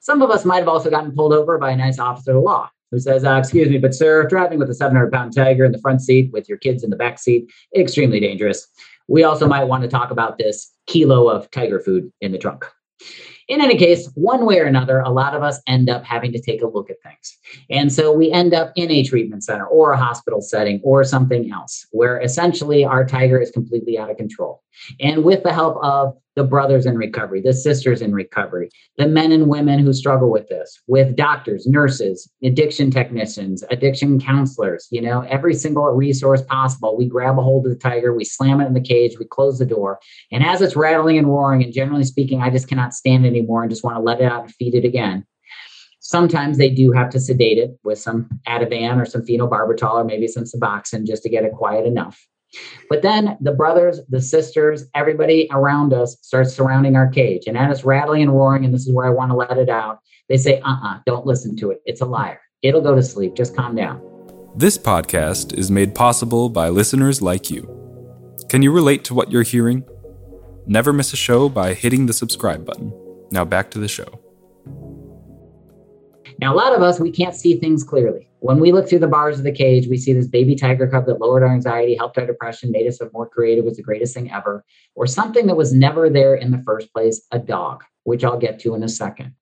Some 0.00 0.22
of 0.22 0.30
us 0.30 0.44
might 0.44 0.58
have 0.58 0.68
also 0.68 0.90
gotten 0.90 1.12
pulled 1.12 1.34
over 1.34 1.58
by 1.58 1.70
a 1.70 1.76
nice 1.76 1.98
officer 1.98 2.36
of 2.36 2.42
law 2.42 2.70
who 2.90 2.98
says, 2.98 3.24
uh, 3.24 3.36
Excuse 3.36 3.68
me, 3.68 3.78
but 3.78 3.94
sir, 3.94 4.26
driving 4.26 4.58
with 4.58 4.70
a 4.70 4.74
700 4.74 5.12
pound 5.12 5.34
tiger 5.34 5.64
in 5.64 5.72
the 5.72 5.78
front 5.78 6.00
seat 6.00 6.32
with 6.32 6.48
your 6.48 6.58
kids 6.58 6.82
in 6.82 6.90
the 6.90 6.96
back 6.96 7.18
seat, 7.18 7.50
extremely 7.76 8.18
dangerous. 8.18 8.66
We 9.08 9.24
also 9.24 9.46
might 9.46 9.64
want 9.64 9.82
to 9.82 9.88
talk 9.88 10.10
about 10.10 10.38
this 10.38 10.72
kilo 10.86 11.28
of 11.28 11.50
tiger 11.50 11.80
food 11.80 12.10
in 12.20 12.32
the 12.32 12.38
trunk. 12.38 12.64
In 13.48 13.60
any 13.60 13.76
case, 13.76 14.08
one 14.14 14.46
way 14.46 14.60
or 14.60 14.64
another, 14.64 15.00
a 15.00 15.10
lot 15.10 15.34
of 15.34 15.42
us 15.42 15.60
end 15.66 15.90
up 15.90 16.04
having 16.04 16.32
to 16.32 16.40
take 16.40 16.62
a 16.62 16.68
look 16.68 16.88
at 16.88 17.02
things. 17.02 17.36
And 17.68 17.92
so 17.92 18.12
we 18.12 18.30
end 18.30 18.54
up 18.54 18.72
in 18.76 18.90
a 18.92 19.02
treatment 19.02 19.42
center 19.42 19.66
or 19.66 19.90
a 19.90 19.96
hospital 19.96 20.40
setting 20.40 20.80
or 20.84 21.02
something 21.02 21.50
else 21.50 21.84
where 21.90 22.20
essentially 22.20 22.84
our 22.84 23.04
tiger 23.04 23.40
is 23.40 23.50
completely 23.50 23.98
out 23.98 24.08
of 24.08 24.16
control. 24.16 24.62
And 25.00 25.24
with 25.24 25.42
the 25.42 25.52
help 25.52 25.78
of 25.82 26.16
the 26.36 26.44
brothers 26.44 26.86
in 26.86 26.96
recovery, 26.96 27.40
the 27.40 27.52
sisters 27.52 28.00
in 28.00 28.14
recovery, 28.14 28.70
the 28.96 29.06
men 29.06 29.32
and 29.32 29.48
women 29.48 29.78
who 29.80 29.92
struggle 29.92 30.30
with 30.30 30.48
this, 30.48 30.80
with 30.86 31.16
doctors, 31.16 31.66
nurses, 31.66 32.30
addiction 32.42 32.90
technicians, 32.90 33.64
addiction 33.70 34.20
counselors, 34.20 34.86
you 34.90 35.02
know, 35.02 35.22
every 35.22 35.54
single 35.54 35.84
resource 35.88 36.42
possible. 36.42 36.96
We 36.96 37.06
grab 37.06 37.38
a 37.38 37.42
hold 37.42 37.66
of 37.66 37.72
the 37.72 37.78
tiger, 37.78 38.14
we 38.14 38.24
slam 38.24 38.60
it 38.60 38.66
in 38.66 38.74
the 38.74 38.80
cage, 38.80 39.18
we 39.18 39.26
close 39.26 39.58
the 39.58 39.66
door. 39.66 39.98
And 40.30 40.44
as 40.44 40.62
it's 40.62 40.76
rattling 40.76 41.18
and 41.18 41.26
roaring, 41.26 41.62
and 41.62 41.72
generally 41.72 42.04
speaking, 42.04 42.40
I 42.40 42.50
just 42.50 42.68
cannot 42.68 42.94
stand 42.94 43.26
anymore 43.26 43.62
and 43.62 43.70
just 43.70 43.84
want 43.84 43.96
to 43.96 44.02
let 44.02 44.20
it 44.20 44.30
out 44.30 44.44
and 44.44 44.54
feed 44.54 44.74
it 44.74 44.84
again. 44.84 45.26
Sometimes 45.98 46.58
they 46.58 46.70
do 46.70 46.90
have 46.92 47.10
to 47.10 47.20
sedate 47.20 47.58
it 47.58 47.78
with 47.84 47.98
some 47.98 48.28
Ativan 48.48 49.00
or 49.00 49.04
some 49.04 49.22
phenobarbital 49.22 49.94
or 49.94 50.04
maybe 50.04 50.26
some 50.26 50.44
Suboxone 50.44 51.06
just 51.06 51.22
to 51.24 51.28
get 51.28 51.44
it 51.44 51.52
quiet 51.52 51.86
enough. 51.86 52.20
But 52.88 53.02
then 53.02 53.36
the 53.40 53.52
brothers, 53.52 54.00
the 54.08 54.20
sisters, 54.20 54.84
everybody 54.94 55.48
around 55.52 55.92
us 55.92 56.16
starts 56.22 56.54
surrounding 56.54 56.96
our 56.96 57.08
cage. 57.08 57.44
And 57.46 57.56
it's 57.56 57.84
rattling 57.84 58.22
and 58.22 58.32
roaring, 58.32 58.64
and 58.64 58.74
this 58.74 58.86
is 58.86 58.92
where 58.92 59.06
I 59.06 59.10
want 59.10 59.30
to 59.30 59.36
let 59.36 59.56
it 59.56 59.68
out, 59.68 60.00
they 60.28 60.36
say, 60.36 60.60
uh 60.60 60.68
uh-uh, 60.68 60.94
uh, 60.94 60.98
do 61.06 61.12
not 61.12 61.26
listen 61.26 61.56
to 61.56 61.70
it. 61.70 61.82
It's 61.84 62.00
a 62.00 62.06
liar. 62.06 62.40
It'll 62.62 62.80
go 62.80 62.94
to 62.94 63.02
sleep. 63.02 63.34
Just 63.34 63.56
calm 63.56 63.74
down. 63.74 64.00
This 64.56 64.76
podcast 64.76 65.54
is 65.54 65.70
made 65.70 65.94
possible 65.94 66.48
by 66.48 66.68
listeners 66.68 67.22
like 67.22 67.50
you. 67.50 67.68
Can 68.48 68.62
you 68.62 68.72
relate 68.72 69.04
to 69.04 69.14
what 69.14 69.30
you're 69.30 69.42
hearing? 69.42 69.84
Never 70.66 70.92
miss 70.92 71.12
a 71.12 71.16
show 71.16 71.48
by 71.48 71.74
hitting 71.74 72.06
the 72.06 72.12
subscribe 72.12 72.64
button. 72.64 72.92
Now 73.30 73.44
back 73.44 73.70
to 73.72 73.78
the 73.78 73.88
show. 73.88 74.20
Now, 76.38 76.54
a 76.54 76.56
lot 76.56 76.74
of 76.74 76.82
us, 76.82 76.98
we 76.98 77.10
can't 77.10 77.34
see 77.34 77.58
things 77.58 77.84
clearly. 77.84 78.29
When 78.40 78.58
we 78.58 78.72
look 78.72 78.88
through 78.88 79.00
the 79.00 79.06
bars 79.06 79.38
of 79.38 79.44
the 79.44 79.52
cage, 79.52 79.86
we 79.86 79.98
see 79.98 80.12
this 80.12 80.26
baby 80.26 80.56
tiger 80.56 80.88
cub 80.88 81.06
that 81.06 81.20
lowered 81.20 81.42
our 81.42 81.52
anxiety, 81.52 81.94
helped 81.94 82.18
our 82.18 82.26
depression, 82.26 82.70
made 82.70 82.86
us 82.86 82.98
more 83.12 83.28
creative, 83.28 83.64
was 83.64 83.76
the 83.76 83.82
greatest 83.82 84.14
thing 84.14 84.30
ever, 84.32 84.64
or 84.94 85.06
something 85.06 85.46
that 85.46 85.56
was 85.56 85.74
never 85.74 86.08
there 86.08 86.34
in 86.34 86.50
the 86.50 86.62
first 86.64 86.92
place, 86.92 87.20
a 87.32 87.38
dog, 87.38 87.84
which 88.04 88.24
I'll 88.24 88.38
get 88.38 88.58
to 88.60 88.74
in 88.74 88.82
a 88.82 88.88
second. 88.88 89.34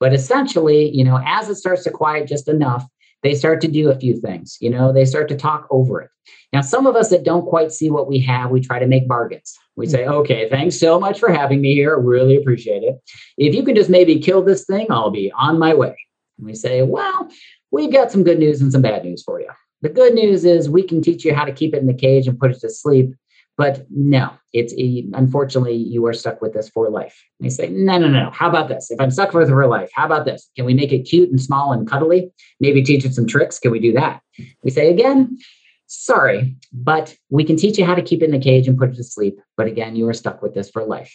But 0.00 0.12
essentially, 0.12 0.90
you 0.90 1.04
know, 1.04 1.20
as 1.24 1.48
it 1.48 1.54
starts 1.54 1.84
to 1.84 1.90
quiet 1.90 2.26
just 2.26 2.48
enough, 2.48 2.84
they 3.22 3.34
start 3.36 3.60
to 3.60 3.68
do 3.68 3.90
a 3.90 3.98
few 3.98 4.20
things. 4.20 4.56
You 4.60 4.70
know, 4.70 4.92
they 4.92 5.04
start 5.04 5.28
to 5.28 5.36
talk 5.36 5.68
over 5.70 6.00
it. 6.00 6.10
Now, 6.52 6.60
some 6.60 6.86
of 6.86 6.96
us 6.96 7.10
that 7.10 7.24
don't 7.24 7.46
quite 7.46 7.70
see 7.70 7.90
what 7.90 8.08
we 8.08 8.18
have, 8.20 8.50
we 8.50 8.60
try 8.60 8.80
to 8.80 8.86
make 8.86 9.06
bargains. 9.08 9.56
We 9.76 9.86
say, 9.86 10.00
mm-hmm. 10.00 10.14
okay, 10.14 10.48
thanks 10.50 10.78
so 10.78 10.98
much 11.00 11.18
for 11.18 11.32
having 11.32 11.60
me 11.60 11.74
here. 11.74 11.96
Really 11.96 12.36
appreciate 12.36 12.82
it. 12.82 12.96
If 13.38 13.54
you 13.54 13.62
can 13.62 13.76
just 13.76 13.88
maybe 13.88 14.18
kill 14.18 14.42
this 14.42 14.64
thing, 14.64 14.86
I'll 14.90 15.10
be 15.10 15.32
on 15.32 15.58
my 15.58 15.74
way. 15.74 15.96
And 16.38 16.46
we 16.46 16.54
say, 16.54 16.82
well, 16.82 17.30
we've 17.72 17.92
got 17.92 18.12
some 18.12 18.22
good 18.22 18.38
news 18.38 18.60
and 18.60 18.70
some 18.70 18.82
bad 18.82 19.04
news 19.04 19.22
for 19.24 19.40
you. 19.40 19.48
The 19.80 19.88
good 19.88 20.14
news 20.14 20.44
is 20.44 20.70
we 20.70 20.84
can 20.84 21.02
teach 21.02 21.24
you 21.24 21.34
how 21.34 21.44
to 21.44 21.52
keep 21.52 21.74
it 21.74 21.78
in 21.78 21.86
the 21.86 21.94
cage 21.94 22.28
and 22.28 22.38
put 22.38 22.52
it 22.52 22.60
to 22.60 22.70
sleep. 22.70 23.14
But 23.58 23.84
no, 23.90 24.30
it's 24.52 24.72
unfortunately 25.12 25.74
you 25.74 26.06
are 26.06 26.12
stuck 26.14 26.40
with 26.40 26.54
this 26.54 26.70
for 26.70 26.88
life. 26.88 27.22
And 27.38 27.46
they 27.46 27.50
say, 27.50 27.68
no, 27.68 27.98
no, 27.98 28.08
no. 28.08 28.30
How 28.30 28.48
about 28.48 28.68
this? 28.68 28.90
If 28.90 29.00
I'm 29.00 29.10
stuck 29.10 29.34
with 29.34 29.48
it 29.48 29.52
for 29.52 29.66
life, 29.66 29.90
how 29.94 30.06
about 30.06 30.24
this? 30.24 30.48
Can 30.56 30.64
we 30.64 30.72
make 30.72 30.92
it 30.92 31.00
cute 31.00 31.30
and 31.30 31.40
small 31.40 31.72
and 31.72 31.86
cuddly? 31.86 32.32
Maybe 32.60 32.82
teach 32.82 33.04
it 33.04 33.14
some 33.14 33.26
tricks. 33.26 33.58
Can 33.58 33.72
we 33.72 33.80
do 33.80 33.92
that? 33.92 34.22
We 34.62 34.70
say 34.70 34.90
again, 34.90 35.36
sorry, 35.86 36.56
but 36.72 37.14
we 37.28 37.44
can 37.44 37.56
teach 37.56 37.76
you 37.76 37.84
how 37.84 37.94
to 37.94 38.02
keep 38.02 38.22
it 38.22 38.26
in 38.26 38.30
the 38.30 38.38
cage 38.38 38.66
and 38.68 38.78
put 38.78 38.90
it 38.90 38.96
to 38.96 39.04
sleep. 39.04 39.38
But 39.56 39.66
again, 39.66 39.96
you 39.96 40.08
are 40.08 40.14
stuck 40.14 40.40
with 40.40 40.54
this 40.54 40.70
for 40.70 40.84
life. 40.84 41.12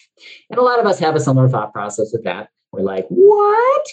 And 0.51 0.59
a 0.59 0.63
lot 0.63 0.79
of 0.79 0.85
us 0.85 0.99
have 0.99 1.15
a 1.15 1.19
similar 1.19 1.49
thought 1.49 1.73
process 1.73 2.11
with 2.13 2.23
that. 2.25 2.49
We're 2.71 2.81
like, 2.81 3.07
what? 3.09 3.85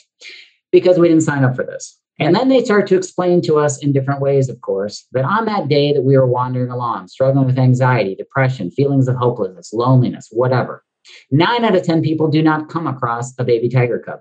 Because 0.71 0.99
we 0.99 1.09
didn't 1.09 1.23
sign 1.23 1.45
up 1.45 1.57
for 1.57 1.65
this. 1.65 1.99
And 2.21 2.35
then 2.35 2.49
they 2.49 2.65
start 2.65 2.87
to 2.89 2.97
explain 2.97 3.41
to 3.43 3.59
us 3.59 3.83
in 3.83 3.93
different 3.93 4.21
ways, 4.21 4.49
of 4.49 4.61
course, 4.61 5.07
that 5.13 5.25
on 5.25 5.47
that 5.47 5.69
day 5.69 5.93
that 5.93 6.03
we 6.03 6.17
were 6.17 6.27
wandering 6.27 6.71
along, 6.71 7.09
struggling 7.09 7.45
with 7.45 7.59
anxiety, 7.59 8.15
depression, 8.15 8.71
feelings 8.71 9.09
of 9.09 9.17
hopelessness, 9.17 9.73
loneliness, 9.73 10.29
whatever, 10.31 10.85
nine 11.33 11.65
out 11.65 11.75
of 11.75 11.83
10 11.83 12.03
people 12.03 12.29
do 12.29 12.41
not 12.41 12.69
come 12.69 12.87
across 12.87 13.35
a 13.39 13.45
baby 13.45 13.69
tiger 13.69 13.99
cub. 13.99 14.21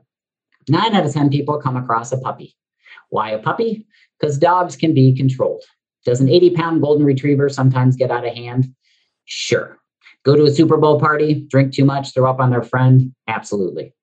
Nine 0.68 0.96
out 0.96 1.06
of 1.06 1.14
10 1.14 1.30
people 1.30 1.60
come 1.60 1.78
across 1.78 2.12
a 2.12 2.18
puppy. 2.18 2.56
Why 3.10 3.30
a 3.30 3.40
puppy? 3.40 3.86
Because 4.20 4.40
dogs 4.40 4.76
can 4.76 4.94
be 4.94 5.16
controlled. 5.16 5.64
Does 6.06 6.20
an 6.20 6.30
80 6.30 6.52
pound 6.52 6.82
golden 6.82 7.06
retriever 7.06 7.48
sometimes 7.48 7.96
get 7.96 8.12
out 8.12 8.26
of 8.26 8.34
hand? 8.34 8.74
Sure. 9.26 9.78
Go 10.24 10.36
to 10.36 10.46
a 10.46 10.52
Super 10.52 10.78
Bowl 10.78 11.00
party, 11.00 11.46
drink 11.50 11.74
too 11.74 11.86
much, 11.86 12.14
throw 12.14 12.30
up 12.30 12.40
on 12.40 12.50
their 12.50 12.64
friend? 12.64 13.14
Absolutely. 13.28 13.94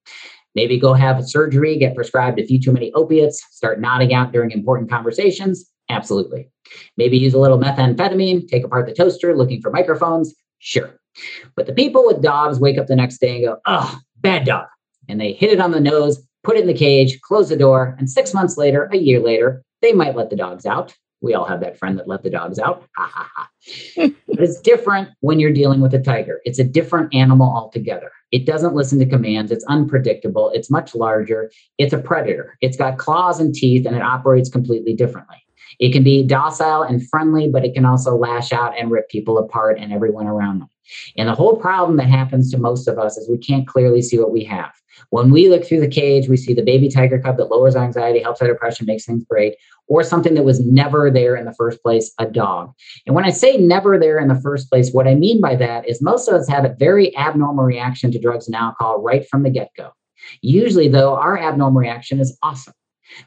Maybe 0.55 0.79
go 0.79 0.95
have 0.95 1.25
surgery, 1.25 1.79
get 1.79 1.95
prescribed 1.95 2.41
a 2.41 2.47
few 2.47 2.61
too 2.61 2.73
many 2.73 2.93
opiates, 2.93 3.43
start 3.51 3.81
nodding 3.81 4.13
out 4.13 4.33
during 4.33 4.51
important 4.51 4.91
conversations. 4.91 5.71
Absolutely. 5.89 6.49
Maybe 6.97 7.19
use 7.19 7.35
a 7.35 7.39
little 7.39 7.59
methamphetamine, 7.59 8.49
take 8.49 8.65
apart 8.65 8.87
the 8.87 8.95
toaster 8.95 9.37
looking 9.37 9.61
for 9.61 9.71
microphones. 9.71 10.35
Sure. 10.59 10.97
But 11.57 11.67
the 11.67 11.73
people 11.73 12.07
with 12.07 12.23
dogs 12.23 12.61
wake 12.61 12.79
up 12.79 12.87
the 12.87 12.97
next 12.97 13.19
day 13.19 13.37
and 13.37 13.45
go, 13.45 13.57
oh, 13.67 13.99
bad 14.17 14.45
dog. 14.45 14.67
And 15.09 15.21
they 15.21 15.33
hit 15.33 15.51
it 15.51 15.61
on 15.61 15.73
the 15.73 15.81
nose, 15.81 16.23
put 16.45 16.57
it 16.57 16.61
in 16.61 16.67
the 16.67 16.75
cage, 16.75 17.21
close 17.23 17.49
the 17.49 17.57
door. 17.57 17.97
And 17.99 18.09
six 18.09 18.33
months 18.33 18.57
later, 18.57 18.89
a 18.93 18.97
year 18.97 19.21
later, 19.21 19.65
they 19.83 19.93
might 19.93 20.15
let 20.15 20.31
the 20.31 20.37
dogs 20.37 20.67
out. 20.67 20.95
We 21.23 21.35
all 21.35 21.45
have 21.45 21.61
that 21.61 21.79
friend 21.79 21.99
that 21.99 22.09
let 22.09 22.23
the 22.23 22.31
dogs 22.31 22.59
out. 22.59 22.87
Ha 22.97 23.11
ha 23.13 23.31
ha. 23.35 23.51
but 23.97 24.41
it's 24.41 24.61
different 24.61 25.11
when 25.21 25.39
you're 25.39 25.53
dealing 25.53 25.81
with 25.81 25.93
a 25.95 25.99
tiger. 25.99 26.41
It's 26.45 26.59
a 26.59 26.65
different 26.65 27.15
animal 27.15 27.49
altogether. 27.49 28.11
It 28.33 28.47
doesn't 28.47 28.75
listen 28.75 28.99
to 29.01 29.07
commands. 29.07 29.51
It's 29.51 29.65
unpredictable. 29.65 30.51
It's 30.55 30.71
much 30.71 30.95
larger. 30.95 31.51
It's 31.79 31.93
a 31.93 31.99
predator. 31.99 32.57
It's 32.61 32.77
got 32.77 32.99
claws 32.99 33.41
and 33.41 33.55
teeth 33.55 33.87
and 33.87 33.97
it 33.97 34.03
operates 34.03 34.49
completely 34.49 34.95
differently. 34.95 35.37
It 35.79 35.93
can 35.93 36.03
be 36.03 36.23
docile 36.23 36.83
and 36.83 37.07
friendly, 37.09 37.49
but 37.49 37.65
it 37.65 37.75
can 37.75 37.85
also 37.85 38.17
lash 38.17 38.53
out 38.53 38.79
and 38.79 38.91
rip 38.91 39.09
people 39.09 39.39
apart 39.39 39.79
and 39.79 39.93
everyone 39.93 40.27
around 40.27 40.61
them. 40.61 40.69
And 41.17 41.29
the 41.29 41.35
whole 41.35 41.57
problem 41.57 41.97
that 41.97 42.09
happens 42.09 42.51
to 42.51 42.59
most 42.59 42.89
of 42.89 42.99
us 42.99 43.17
is 43.17 43.29
we 43.29 43.39
can't 43.39 43.67
clearly 43.67 44.03
see 44.03 44.19
what 44.19 44.33
we 44.33 44.45
have. 44.45 44.73
When 45.11 45.31
we 45.31 45.49
look 45.49 45.65
through 45.65 45.81
the 45.81 45.89
cage, 45.89 46.29
we 46.29 46.37
see 46.37 46.53
the 46.53 46.63
baby 46.63 46.89
tiger 46.89 47.19
cub 47.19 47.37
that 47.39 47.51
lowers 47.51 47.77
anxiety, 47.77 48.21
helps 48.21 48.43
our 48.43 48.49
depression, 48.49 48.87
makes 48.87 49.07
things 49.07 49.25
great, 49.25 49.57
or 49.87 50.03
something 50.03 50.35
that 50.35 50.45
was 50.45 50.61
never 50.61 51.11
there 51.11 51.37
in 51.37 51.47
the 51.47 51.55
first 51.55 51.83
place, 51.83 52.13
a 52.19 52.27
dog. 52.27 52.73
And 53.07 53.15
when 53.15 53.25
I 53.25 53.31
say 53.31 53.57
never 53.57 53.99
there 53.99 54.19
in 54.19 54.29
the 54.29 54.41
first 54.41 54.71
place, 54.71 54.93
what 54.93 55.09
I 55.09 55.15
mean 55.15 55.41
by 55.41 55.57
that 55.57 55.89
is 55.89 56.03
most 56.03 56.29
of 56.29 56.35
us 56.35 56.49
have 56.49 56.65
a 56.65 56.77
very 56.79 57.17
abnormal 57.17 57.65
reaction 57.65 58.13
to 58.13 58.19
drugs 58.19 58.47
and 58.47 58.55
alcohol 58.55 59.01
right 59.01 59.27
from 59.29 59.43
the 59.43 59.51
get 59.51 59.71
go. 59.77 59.91
Usually, 60.43 60.89
though, 60.89 61.15
our 61.15 61.39
abnormal 61.39 61.81
reaction 61.81 62.21
is 62.21 62.37
awesome. 62.43 62.75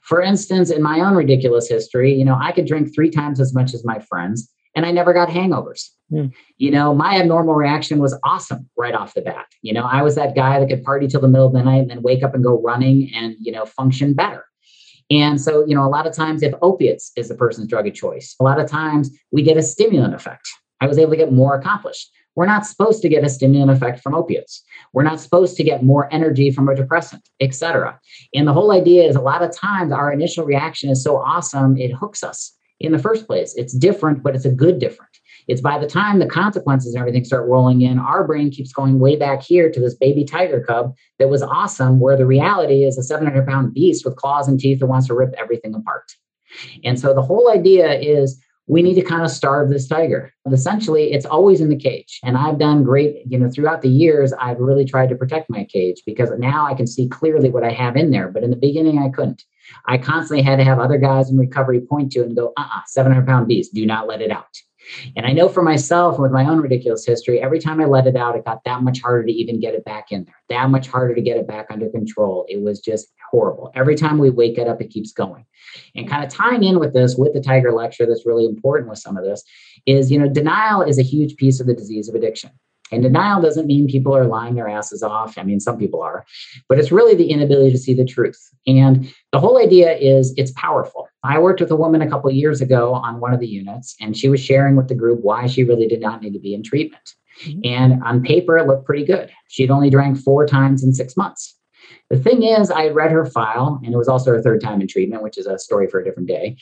For 0.01 0.21
instance, 0.21 0.69
in 0.69 0.81
my 0.81 1.01
own 1.01 1.15
ridiculous 1.15 1.67
history, 1.67 2.13
you 2.13 2.23
know, 2.23 2.37
I 2.39 2.51
could 2.51 2.67
drink 2.67 2.93
three 2.93 3.09
times 3.09 3.39
as 3.39 3.53
much 3.53 3.73
as 3.73 3.83
my 3.83 3.99
friends 3.99 4.49
and 4.75 4.85
I 4.85 4.91
never 4.91 5.13
got 5.13 5.29
hangovers. 5.29 5.89
Mm. 6.11 6.31
You 6.57 6.71
know, 6.71 6.93
my 6.93 7.19
abnormal 7.19 7.55
reaction 7.55 7.99
was 7.99 8.17
awesome 8.23 8.69
right 8.77 8.93
off 8.93 9.13
the 9.13 9.21
bat. 9.21 9.45
You 9.61 9.73
know, 9.73 9.83
I 9.83 10.01
was 10.01 10.15
that 10.15 10.35
guy 10.35 10.59
that 10.59 10.69
could 10.69 10.83
party 10.83 11.07
till 11.07 11.21
the 11.21 11.27
middle 11.27 11.47
of 11.47 11.53
the 11.53 11.63
night 11.63 11.81
and 11.81 11.89
then 11.89 12.01
wake 12.01 12.23
up 12.23 12.33
and 12.33 12.43
go 12.43 12.61
running 12.61 13.11
and, 13.13 13.35
you 13.39 13.51
know, 13.51 13.65
function 13.65 14.13
better. 14.13 14.45
And 15.11 15.39
so, 15.39 15.65
you 15.65 15.75
know, 15.75 15.85
a 15.85 15.89
lot 15.89 16.07
of 16.07 16.13
times 16.13 16.41
if 16.43 16.53
opiates 16.61 17.11
is 17.15 17.29
the 17.29 17.35
person's 17.35 17.67
drug 17.67 17.87
of 17.87 17.93
choice, 17.93 18.35
a 18.39 18.43
lot 18.43 18.59
of 18.59 18.69
times 18.69 19.11
we 19.31 19.43
get 19.43 19.57
a 19.57 19.61
stimulant 19.61 20.13
effect. 20.13 20.47
I 20.81 20.87
was 20.87 20.97
able 20.97 21.11
to 21.11 21.17
get 21.17 21.31
more 21.31 21.55
accomplished. 21.55 22.09
We're 22.35 22.47
not 22.47 22.65
supposed 22.65 23.01
to 23.03 23.09
get 23.09 23.23
a 23.23 23.29
stimulant 23.29 23.69
effect 23.69 23.99
from 23.99 24.15
opiates. 24.15 24.63
We're 24.91 25.03
not 25.03 25.19
supposed 25.19 25.55
to 25.57 25.63
get 25.63 25.83
more 25.83 26.11
energy 26.11 26.49
from 26.49 26.67
a 26.67 26.75
depressant, 26.75 27.29
etc. 27.39 27.99
And 28.33 28.47
the 28.47 28.53
whole 28.53 28.71
idea 28.71 29.03
is 29.03 29.15
a 29.15 29.21
lot 29.21 29.43
of 29.43 29.55
times 29.55 29.91
our 29.91 30.11
initial 30.11 30.45
reaction 30.45 30.89
is 30.89 31.03
so 31.03 31.17
awesome, 31.17 31.77
it 31.77 31.91
hooks 31.91 32.23
us 32.23 32.57
in 32.83 32.91
the 32.91 32.99
first 32.99 33.25
place. 33.25 33.55
It's 33.55 33.73
different, 33.73 34.21
but 34.21 34.35
it's 34.35 34.45
a 34.45 34.51
good 34.51 34.77
different. 34.77 35.17
It's 35.47 35.61
by 35.61 35.79
the 35.79 35.87
time 35.87 36.19
the 36.19 36.27
consequences 36.27 36.93
and 36.93 37.01
everything 37.01 37.25
start 37.25 37.47
rolling 37.47 37.81
in, 37.81 37.97
our 37.97 38.25
brain 38.25 38.51
keeps 38.51 38.71
going 38.71 38.99
way 38.99 39.15
back 39.15 39.41
here 39.41 39.71
to 39.71 39.79
this 39.79 39.95
baby 39.95 40.23
tiger 40.23 40.61
cub 40.61 40.95
that 41.19 41.29
was 41.29 41.41
awesome, 41.41 41.99
where 41.99 42.15
the 42.15 42.25
reality 42.25 42.83
is 42.83 42.97
a 42.97 43.03
700 43.03 43.47
pound 43.47 43.73
beast 43.73 44.05
with 44.05 44.15
claws 44.15 44.47
and 44.47 44.59
teeth 44.59 44.79
that 44.79 44.87
wants 44.87 45.07
to 45.07 45.13
rip 45.13 45.33
everything 45.37 45.73
apart. 45.73 46.11
And 46.83 46.99
so 46.99 47.13
the 47.13 47.21
whole 47.21 47.51
idea 47.51 47.93
is 47.99 48.41
we 48.67 48.81
need 48.81 48.95
to 48.95 49.01
kind 49.01 49.23
of 49.23 49.31
starve 49.31 49.69
this 49.69 49.87
tiger. 49.87 50.33
Essentially, 50.49 51.11
it's 51.11 51.25
always 51.25 51.59
in 51.59 51.69
the 51.69 51.75
cage. 51.75 52.19
And 52.23 52.37
I've 52.37 52.59
done 52.59 52.83
great, 52.83 53.23
you 53.25 53.37
know, 53.37 53.49
throughout 53.49 53.81
the 53.81 53.89
years, 53.89 54.31
I've 54.33 54.59
really 54.59 54.85
tried 54.85 55.09
to 55.09 55.15
protect 55.15 55.49
my 55.49 55.65
cage 55.65 56.01
because 56.05 56.31
now 56.37 56.65
I 56.65 56.73
can 56.73 56.87
see 56.87 57.09
clearly 57.09 57.49
what 57.49 57.63
I 57.63 57.71
have 57.71 57.97
in 57.97 58.11
there. 58.11 58.29
But 58.29 58.43
in 58.43 58.49
the 58.49 58.55
beginning, 58.55 58.99
I 58.99 59.09
couldn't. 59.09 59.43
I 59.85 59.97
constantly 59.97 60.43
had 60.43 60.57
to 60.57 60.63
have 60.63 60.79
other 60.79 60.97
guys 60.97 61.29
in 61.29 61.37
recovery 61.37 61.81
point 61.81 62.11
to 62.13 62.23
and 62.23 62.35
go, 62.35 62.53
uh 62.57 62.61
uh-uh, 62.61 62.79
uh 62.79 62.81
700 62.87 63.25
pound 63.25 63.47
beast, 63.47 63.73
do 63.73 63.85
not 63.85 64.07
let 64.07 64.21
it 64.21 64.31
out. 64.31 64.45
And 65.15 65.25
I 65.25 65.31
know 65.31 65.47
for 65.47 65.63
myself 65.63 66.19
with 66.19 66.31
my 66.31 66.45
own 66.45 66.59
ridiculous 66.59 67.05
history, 67.05 67.41
every 67.41 67.59
time 67.59 67.79
I 67.79 67.85
let 67.85 68.07
it 68.07 68.15
out, 68.15 68.35
it 68.35 68.45
got 68.45 68.63
that 68.65 68.83
much 68.83 69.01
harder 69.01 69.25
to 69.25 69.31
even 69.31 69.59
get 69.59 69.73
it 69.73 69.85
back 69.85 70.11
in 70.11 70.25
there, 70.25 70.35
that 70.49 70.69
much 70.69 70.87
harder 70.87 71.15
to 71.15 71.21
get 71.21 71.37
it 71.37 71.47
back 71.47 71.67
under 71.69 71.89
control. 71.89 72.45
It 72.49 72.61
was 72.61 72.79
just 72.79 73.07
horrible. 73.33 73.71
Every 73.73 73.95
time 73.95 74.19
we 74.19 74.29
wake 74.29 74.59
it 74.59 74.67
up, 74.67 74.79
it 74.79 74.91
keeps 74.91 75.11
going. 75.11 75.43
And 75.95 76.07
kind 76.07 76.23
of 76.23 76.29
tying 76.29 76.63
in 76.63 76.79
with 76.79 76.93
this, 76.93 77.15
with 77.15 77.33
the 77.33 77.41
Tiger 77.41 77.71
lecture, 77.71 78.05
that's 78.05 78.27
really 78.27 78.45
important 78.45 78.91
with 78.91 78.99
some 78.99 79.17
of 79.17 79.23
this 79.23 79.43
is, 79.87 80.11
you 80.11 80.19
know, 80.19 80.29
denial 80.29 80.83
is 80.83 80.99
a 80.99 81.03
huge 81.03 81.35
piece 81.35 81.59
of 81.59 81.65
the 81.65 81.73
disease 81.73 82.07
of 82.07 82.13
addiction. 82.13 82.51
And 82.91 83.01
denial 83.01 83.41
doesn't 83.41 83.65
mean 83.65 83.87
people 83.87 84.15
are 84.15 84.27
lying 84.27 84.53
their 84.53 84.67
asses 84.67 85.01
off. 85.01 85.35
I 85.39 85.43
mean, 85.43 85.59
some 85.59 85.79
people 85.79 85.99
are, 86.03 86.23
but 86.69 86.77
it's 86.77 86.91
really 86.91 87.15
the 87.15 87.31
inability 87.31 87.71
to 87.71 87.77
see 87.79 87.95
the 87.95 88.05
truth. 88.05 88.39
And 88.67 89.11
the 89.31 89.39
whole 89.39 89.59
idea 89.59 89.93
is 89.95 90.31
it's 90.37 90.51
powerful. 90.51 91.07
I 91.23 91.39
worked 91.39 91.59
with 91.59 91.71
a 91.71 91.75
woman 91.75 92.03
a 92.03 92.09
couple 92.09 92.29
years 92.29 92.61
ago 92.61 92.93
on 92.93 93.19
one 93.19 93.33
of 93.33 93.39
the 93.39 93.47
units, 93.47 93.95
and 93.99 94.15
she 94.15 94.29
was 94.29 94.41
sharing 94.41 94.75
with 94.75 94.89
the 94.89 94.95
group 94.95 95.21
why 95.23 95.47
she 95.47 95.63
really 95.63 95.87
did 95.87 96.01
not 96.01 96.21
need 96.21 96.33
to 96.33 96.39
be 96.39 96.53
in 96.53 96.61
treatment. 96.61 97.15
Mm-hmm. 97.43 97.61
And 97.63 98.03
on 98.03 98.21
paper, 98.21 98.59
it 98.59 98.67
looked 98.67 98.85
pretty 98.85 99.05
good. 99.05 99.31
She'd 99.47 99.71
only 99.71 99.89
drank 99.89 100.19
four 100.19 100.45
times 100.45 100.83
in 100.83 100.93
six 100.93 101.17
months. 101.17 101.57
The 102.09 102.19
thing 102.19 102.43
is, 102.43 102.69
I 102.69 102.89
read 102.89 103.11
her 103.11 103.25
file, 103.25 103.79
and 103.83 103.93
it 103.93 103.97
was 103.97 104.07
also 104.07 104.31
her 104.31 104.41
third 104.41 104.61
time 104.61 104.81
in 104.81 104.87
treatment, 104.87 105.23
which 105.23 105.37
is 105.37 105.47
a 105.47 105.57
story 105.57 105.87
for 105.87 105.99
a 105.99 106.03
different 106.03 106.27
day. 106.27 106.57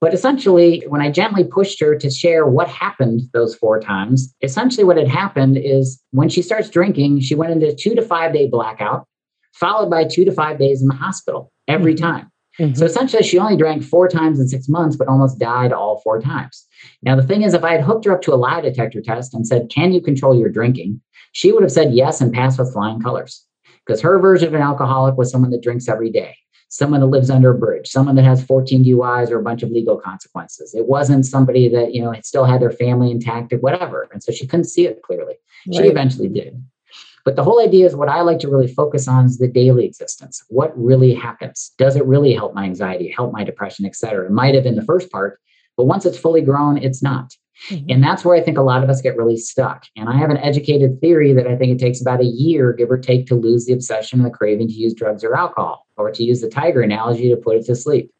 But 0.00 0.12
essentially, 0.12 0.82
when 0.88 1.00
I 1.00 1.12
gently 1.12 1.44
pushed 1.44 1.80
her 1.80 1.96
to 1.96 2.10
share 2.10 2.44
what 2.44 2.68
happened 2.68 3.22
those 3.32 3.54
four 3.54 3.78
times, 3.80 4.34
essentially 4.42 4.82
what 4.82 4.96
had 4.96 5.06
happened 5.06 5.56
is 5.56 6.02
when 6.10 6.28
she 6.28 6.42
starts 6.42 6.68
drinking, 6.68 7.20
she 7.20 7.36
went 7.36 7.52
into 7.52 7.72
two 7.72 7.94
to 7.94 8.02
five 8.02 8.32
day 8.32 8.48
blackout, 8.48 9.06
followed 9.54 9.90
by 9.90 10.04
two 10.04 10.24
to 10.24 10.32
five 10.32 10.58
days 10.58 10.82
in 10.82 10.88
the 10.88 10.94
hospital 10.94 11.52
every 11.68 11.94
mm-hmm. 11.94 12.04
time. 12.04 12.32
Mm-hmm. 12.58 12.74
So 12.74 12.84
essentially, 12.84 13.22
she 13.22 13.38
only 13.38 13.56
drank 13.56 13.84
four 13.84 14.08
times 14.08 14.40
in 14.40 14.48
six 14.48 14.68
months, 14.68 14.96
but 14.96 15.06
almost 15.06 15.38
died 15.38 15.72
all 15.72 16.00
four 16.00 16.20
times. 16.20 16.66
Now, 17.02 17.14
the 17.14 17.22
thing 17.22 17.42
is, 17.42 17.54
if 17.54 17.62
I 17.62 17.72
had 17.72 17.82
hooked 17.82 18.04
her 18.04 18.12
up 18.12 18.22
to 18.22 18.34
a 18.34 18.36
lie 18.36 18.60
detector 18.60 19.00
test 19.00 19.34
and 19.34 19.46
said, 19.46 19.70
Can 19.70 19.92
you 19.92 20.00
control 20.00 20.36
your 20.36 20.48
drinking? 20.48 21.00
She 21.30 21.52
would 21.52 21.62
have 21.62 21.72
said 21.72 21.94
yes 21.94 22.20
and 22.20 22.32
passed 22.32 22.58
with 22.58 22.72
flying 22.72 23.00
colors 23.00 23.46
because 23.86 24.00
her 24.00 24.18
version 24.18 24.48
of 24.48 24.54
an 24.54 24.62
alcoholic 24.62 25.16
was 25.16 25.30
someone 25.30 25.50
that 25.50 25.62
drinks 25.62 25.88
every 25.88 26.10
day 26.10 26.36
someone 26.72 27.00
that 27.00 27.06
lives 27.06 27.28
under 27.28 27.50
a 27.50 27.54
bridge, 27.54 27.86
someone 27.86 28.14
that 28.14 28.24
has 28.24 28.42
14 28.42 28.82
DUIs 28.82 29.30
or 29.30 29.38
a 29.38 29.42
bunch 29.42 29.62
of 29.62 29.68
legal 29.68 29.98
consequences. 29.98 30.74
It 30.74 30.86
wasn't 30.86 31.26
somebody 31.26 31.68
that, 31.68 31.92
you 31.92 32.00
know, 32.00 32.14
still 32.22 32.46
had 32.46 32.62
their 32.62 32.70
family 32.70 33.10
intact 33.10 33.52
or 33.52 33.58
whatever. 33.58 34.08
And 34.10 34.22
so 34.22 34.32
she 34.32 34.46
couldn't 34.46 34.64
see 34.64 34.86
it 34.86 35.02
clearly. 35.02 35.34
Right. 35.66 35.76
She 35.76 35.82
eventually 35.82 36.30
did. 36.30 36.64
But 37.26 37.36
the 37.36 37.44
whole 37.44 37.60
idea 37.60 37.84
is 37.84 37.94
what 37.94 38.08
I 38.08 38.22
like 38.22 38.38
to 38.38 38.48
really 38.48 38.72
focus 38.72 39.06
on 39.06 39.26
is 39.26 39.36
the 39.36 39.48
daily 39.48 39.84
existence. 39.84 40.42
What 40.48 40.72
really 40.74 41.12
happens? 41.12 41.72
Does 41.76 41.94
it 41.94 42.06
really 42.06 42.32
help 42.32 42.54
my 42.54 42.64
anxiety, 42.64 43.10
help 43.14 43.34
my 43.34 43.44
depression, 43.44 43.84
et 43.84 43.94
cetera? 43.94 44.24
It 44.24 44.32
might 44.32 44.54
have 44.54 44.64
in 44.64 44.74
the 44.74 44.82
first 44.82 45.10
part, 45.12 45.40
but 45.76 45.84
once 45.84 46.04
it's 46.04 46.18
fully 46.18 46.42
grown, 46.42 46.78
it's 46.78 47.02
not. 47.02 47.34
Mm-hmm. 47.68 47.90
And 47.90 48.02
that's 48.02 48.24
where 48.24 48.36
I 48.36 48.40
think 48.40 48.58
a 48.58 48.62
lot 48.62 48.82
of 48.82 48.90
us 48.90 49.00
get 49.00 49.16
really 49.16 49.36
stuck. 49.36 49.86
And 49.96 50.08
I 50.08 50.16
have 50.16 50.30
an 50.30 50.38
educated 50.38 51.00
theory 51.00 51.32
that 51.32 51.46
I 51.46 51.56
think 51.56 51.72
it 51.72 51.78
takes 51.78 52.00
about 52.00 52.20
a 52.20 52.24
year, 52.24 52.72
give 52.72 52.90
or 52.90 52.98
take, 52.98 53.26
to 53.26 53.34
lose 53.34 53.66
the 53.66 53.72
obsession 53.72 54.18
and 54.18 54.26
the 54.26 54.36
craving 54.36 54.68
to 54.68 54.72
use 54.74 54.94
drugs 54.94 55.22
or 55.22 55.34
alcohol, 55.34 55.86
or 55.96 56.10
to 56.10 56.24
use 56.24 56.40
the 56.40 56.48
tiger 56.48 56.82
analogy 56.82 57.28
to 57.28 57.36
put 57.36 57.56
it 57.56 57.64
to 57.66 57.76
sleep. 57.76 58.10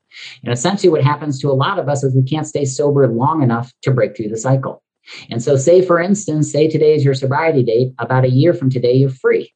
And 0.45 0.53
essentially, 0.53 0.91
what 0.91 1.03
happens 1.03 1.41
to 1.41 1.51
a 1.51 1.55
lot 1.55 1.79
of 1.79 1.89
us 1.89 2.05
is 2.05 2.15
we 2.15 2.23
can't 2.23 2.47
stay 2.47 2.65
sober 2.65 3.09
long 3.09 3.43
enough 3.43 3.73
to 3.83 3.91
break 3.91 4.17
through 4.17 4.29
the 4.29 4.37
cycle. 4.37 4.83
And 5.31 5.43
so, 5.43 5.57
say 5.57 5.83
for 5.85 5.99
instance, 5.99 6.53
say 6.53 6.69
today 6.69 6.95
is 6.95 7.05
your 7.05 7.15
sobriety 7.15 7.63
date, 7.63 7.93
about 7.99 8.25
a 8.25 8.31
year 8.31 8.55
from 8.55 8.71
today, 8.71 8.93
you're 8.93 9.11
free. 9.11 9.53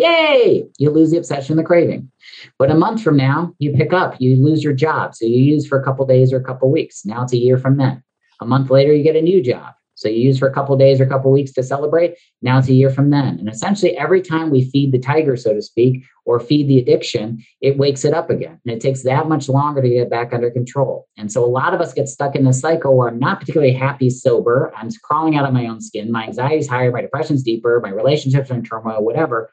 Yay! 0.00 0.66
You 0.78 0.88
lose 0.88 1.10
the 1.10 1.18
obsession, 1.18 1.58
the 1.58 1.62
craving. 1.62 2.10
But 2.58 2.70
a 2.70 2.74
month 2.74 3.02
from 3.02 3.18
now, 3.18 3.52
you 3.58 3.72
pick 3.72 3.92
up, 3.92 4.18
you 4.18 4.34
lose 4.42 4.64
your 4.64 4.72
job. 4.72 5.14
So 5.14 5.26
you 5.26 5.42
use 5.42 5.66
for 5.66 5.78
a 5.78 5.84
couple 5.84 6.06
days 6.06 6.32
or 6.32 6.38
a 6.38 6.44
couple 6.44 6.72
weeks. 6.72 7.04
Now 7.04 7.22
it's 7.22 7.34
a 7.34 7.36
year 7.36 7.58
from 7.58 7.76
then. 7.76 8.02
A 8.40 8.46
month 8.46 8.70
later, 8.70 8.94
you 8.94 9.02
get 9.02 9.14
a 9.14 9.20
new 9.20 9.42
job. 9.42 9.74
So 9.96 10.08
you 10.08 10.22
use 10.22 10.38
for 10.38 10.48
a 10.48 10.54
couple 10.54 10.74
days 10.78 10.98
or 10.98 11.04
a 11.04 11.08
couple 11.08 11.30
weeks 11.30 11.52
to 11.52 11.62
celebrate. 11.62 12.16
Now 12.40 12.56
it's 12.56 12.68
a 12.68 12.72
year 12.72 12.88
from 12.88 13.10
then. 13.10 13.38
And 13.38 13.50
essentially, 13.50 13.94
every 13.98 14.22
time 14.22 14.48
we 14.48 14.70
feed 14.70 14.92
the 14.92 14.98
tiger, 14.98 15.36
so 15.36 15.52
to 15.52 15.60
speak, 15.60 16.02
or 16.24 16.40
feed 16.40 16.68
the 16.68 16.78
addiction, 16.78 17.44
it 17.60 17.76
wakes 17.76 18.06
it 18.06 18.14
up 18.14 18.30
again. 18.30 18.58
And 18.64 18.74
it 18.74 18.80
takes 18.80 19.02
that 19.02 19.28
much 19.28 19.50
longer 19.50 19.82
to 19.82 19.88
get 19.90 20.08
back 20.08 20.32
under 20.32 20.50
control. 20.50 21.06
And 21.18 21.30
so 21.30 21.44
a 21.44 21.46
lot 21.46 21.74
of 21.74 21.82
us 21.82 21.92
get 21.92 22.08
stuck 22.08 22.34
in 22.34 22.44
this 22.44 22.60
cycle 22.60 22.96
where 22.96 23.08
I'm 23.08 23.18
not 23.18 23.40
particularly 23.40 23.74
happy 23.74 24.08
sober. 24.08 24.72
I'm 24.74 24.88
crawling 25.04 25.36
out 25.36 25.44
of 25.44 25.52
my 25.52 25.66
own 25.66 25.82
skin. 25.82 26.10
My 26.10 26.24
anxiety's 26.24 26.68
higher, 26.68 26.90
my 26.90 27.02
depression's 27.02 27.42
deeper, 27.42 27.78
my 27.82 27.90
relationships 27.90 28.50
are 28.50 28.54
in 28.54 28.64
turmoil, 28.64 29.04
whatever. 29.04 29.50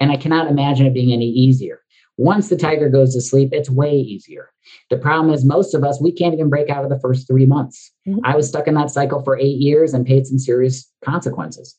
And 0.00 0.10
I 0.10 0.16
cannot 0.16 0.48
imagine 0.48 0.86
it 0.86 0.94
being 0.94 1.12
any 1.12 1.28
easier. 1.28 1.80
Once 2.18 2.48
the 2.48 2.56
tiger 2.56 2.88
goes 2.88 3.14
to 3.14 3.20
sleep, 3.20 3.50
it's 3.52 3.70
way 3.70 3.94
easier. 3.94 4.50
The 4.90 4.96
problem 4.96 5.32
is, 5.32 5.44
most 5.44 5.72
of 5.72 5.84
us, 5.84 6.00
we 6.00 6.10
can't 6.10 6.34
even 6.34 6.48
break 6.48 6.68
out 6.68 6.82
of 6.82 6.90
the 6.90 6.98
first 6.98 7.28
three 7.28 7.46
months. 7.46 7.92
Mm-hmm. 8.08 8.18
I 8.24 8.34
was 8.34 8.48
stuck 8.48 8.66
in 8.66 8.74
that 8.74 8.90
cycle 8.90 9.22
for 9.22 9.38
eight 9.38 9.58
years 9.58 9.94
and 9.94 10.04
paid 10.04 10.26
some 10.26 10.38
serious 10.38 10.90
consequences. 11.04 11.78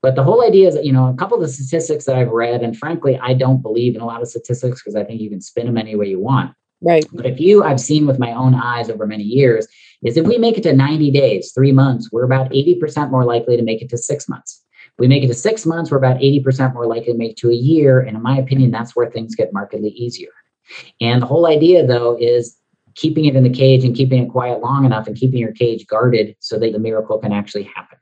But 0.00 0.14
the 0.14 0.22
whole 0.22 0.46
idea 0.46 0.68
is 0.68 0.74
that, 0.74 0.84
you 0.84 0.92
know, 0.92 1.08
a 1.08 1.14
couple 1.14 1.36
of 1.36 1.42
the 1.42 1.48
statistics 1.48 2.04
that 2.04 2.16
I've 2.16 2.30
read, 2.30 2.62
and 2.62 2.76
frankly, 2.76 3.18
I 3.20 3.34
don't 3.34 3.62
believe 3.62 3.96
in 3.96 4.00
a 4.00 4.06
lot 4.06 4.22
of 4.22 4.28
statistics 4.28 4.80
because 4.80 4.94
I 4.94 5.02
think 5.02 5.20
you 5.20 5.28
can 5.28 5.40
spin 5.40 5.66
them 5.66 5.76
any 5.76 5.96
way 5.96 6.06
you 6.06 6.20
want. 6.20 6.54
Right. 6.80 7.04
But 7.12 7.26
if 7.26 7.40
you, 7.40 7.64
I've 7.64 7.80
seen 7.80 8.06
with 8.06 8.18
my 8.18 8.32
own 8.32 8.54
eyes 8.54 8.88
over 8.88 9.06
many 9.06 9.24
years, 9.24 9.66
is 10.02 10.16
if 10.16 10.26
we 10.26 10.38
make 10.38 10.56
it 10.56 10.62
to 10.62 10.72
90 10.72 11.10
days, 11.10 11.52
three 11.52 11.72
months, 11.72 12.08
we're 12.12 12.24
about 12.24 12.50
80% 12.52 13.10
more 13.10 13.24
likely 13.24 13.56
to 13.56 13.62
make 13.62 13.82
it 13.82 13.90
to 13.90 13.98
six 13.98 14.28
months 14.28 14.59
we 15.00 15.08
make 15.08 15.24
it 15.24 15.28
to 15.28 15.34
six 15.34 15.66
months, 15.66 15.90
we're 15.90 15.96
about 15.96 16.18
80% 16.18 16.74
more 16.74 16.86
likely 16.86 17.12
to 17.12 17.18
make 17.18 17.32
it 17.32 17.36
to 17.38 17.50
a 17.50 17.54
year. 17.54 18.00
And 18.00 18.16
in 18.16 18.22
my 18.22 18.38
opinion, 18.38 18.70
that's 18.70 18.94
where 18.94 19.10
things 19.10 19.34
get 19.34 19.52
markedly 19.52 19.90
easier. 19.90 20.30
And 21.00 21.22
the 21.22 21.26
whole 21.26 21.46
idea, 21.46 21.86
though, 21.86 22.16
is 22.20 22.56
keeping 22.94 23.24
it 23.24 23.34
in 23.34 23.42
the 23.42 23.50
cage 23.50 23.84
and 23.84 23.96
keeping 23.96 24.22
it 24.22 24.28
quiet 24.28 24.60
long 24.60 24.84
enough 24.84 25.06
and 25.06 25.16
keeping 25.16 25.38
your 25.38 25.52
cage 25.52 25.86
guarded 25.86 26.36
so 26.40 26.58
that 26.58 26.72
the 26.72 26.78
miracle 26.78 27.18
can 27.18 27.32
actually 27.32 27.64
happen 27.64 27.98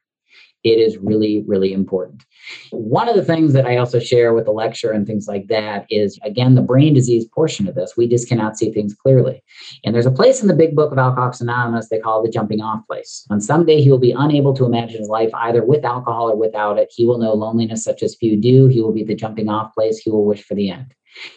it 0.64 0.78
is 0.78 0.98
really, 0.98 1.44
really 1.46 1.72
important. 1.72 2.24
One 2.70 3.08
of 3.08 3.14
the 3.14 3.24
things 3.24 3.52
that 3.52 3.66
I 3.66 3.76
also 3.76 4.00
share 4.00 4.34
with 4.34 4.46
the 4.46 4.52
lecture 4.52 4.90
and 4.90 5.06
things 5.06 5.28
like 5.28 5.46
that 5.48 5.86
is, 5.88 6.18
again, 6.24 6.54
the 6.54 6.62
brain 6.62 6.94
disease 6.94 7.26
portion 7.26 7.68
of 7.68 7.74
this. 7.74 7.96
We 7.96 8.08
just 8.08 8.28
cannot 8.28 8.58
see 8.58 8.72
things 8.72 8.94
clearly. 8.94 9.42
And 9.84 9.94
there's 9.94 10.06
a 10.06 10.10
place 10.10 10.42
in 10.42 10.48
the 10.48 10.54
big 10.54 10.74
book 10.74 10.90
of 10.90 10.98
Alcoholics 10.98 11.40
Anonymous 11.40 11.88
they 11.88 12.00
call 12.00 12.22
the 12.22 12.30
jumping 12.30 12.60
off 12.60 12.86
place. 12.86 13.24
And 13.30 13.42
someday 13.42 13.80
he 13.80 13.90
will 13.90 13.98
be 13.98 14.12
unable 14.16 14.54
to 14.54 14.64
imagine 14.64 14.98
his 14.98 15.08
life 15.08 15.30
either 15.34 15.64
with 15.64 15.84
alcohol 15.84 16.30
or 16.30 16.36
without 16.36 16.78
it. 16.78 16.92
He 16.94 17.06
will 17.06 17.18
know 17.18 17.34
loneliness 17.34 17.84
such 17.84 18.02
as 18.02 18.16
few 18.16 18.36
do. 18.36 18.66
He 18.66 18.80
will 18.80 18.92
be 18.92 19.04
the 19.04 19.14
jumping 19.14 19.48
off 19.48 19.74
place. 19.74 19.98
He 19.98 20.10
will 20.10 20.24
wish 20.24 20.42
for 20.42 20.54
the 20.54 20.70
end. 20.70 20.94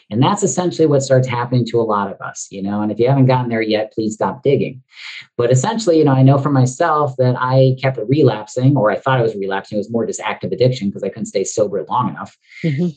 And 0.10 0.21
that's 0.21 0.43
essentially 0.43 0.86
what 0.86 1.01
starts 1.01 1.27
happening 1.27 1.65
to 1.67 1.79
a 1.79 1.84
lot 1.84 2.12
of 2.12 2.19
us, 2.21 2.47
you 2.51 2.62
know. 2.62 2.81
And 2.81 2.91
if 2.91 2.99
you 2.99 3.07
haven't 3.07 3.25
gotten 3.25 3.49
there 3.49 3.62
yet, 3.62 3.91
please 3.93 4.13
stop 4.13 4.43
digging. 4.43 4.81
But 5.38 5.51
essentially, 5.51 5.97
you 5.97 6.03
know, 6.03 6.13
I 6.13 6.23
know 6.23 6.38
for 6.38 6.51
myself 6.51 7.15
that 7.17 7.36
I 7.39 7.75
kept 7.81 7.99
relapsing, 8.07 8.77
or 8.77 8.91
I 8.91 8.97
thought 8.97 9.19
I 9.19 9.23
was 9.23 9.36
relapsing. 9.36 9.77
It 9.77 9.79
was 9.79 9.91
more 9.91 10.05
just 10.05 10.21
active 10.21 10.51
addiction 10.51 10.89
because 10.89 11.03
I 11.03 11.10
couldn't 11.10 11.27
stay 11.27 11.43
sober 11.43 11.86
long 11.89 12.10
enough. 12.10 12.38
Mm-hmm. 12.63 12.89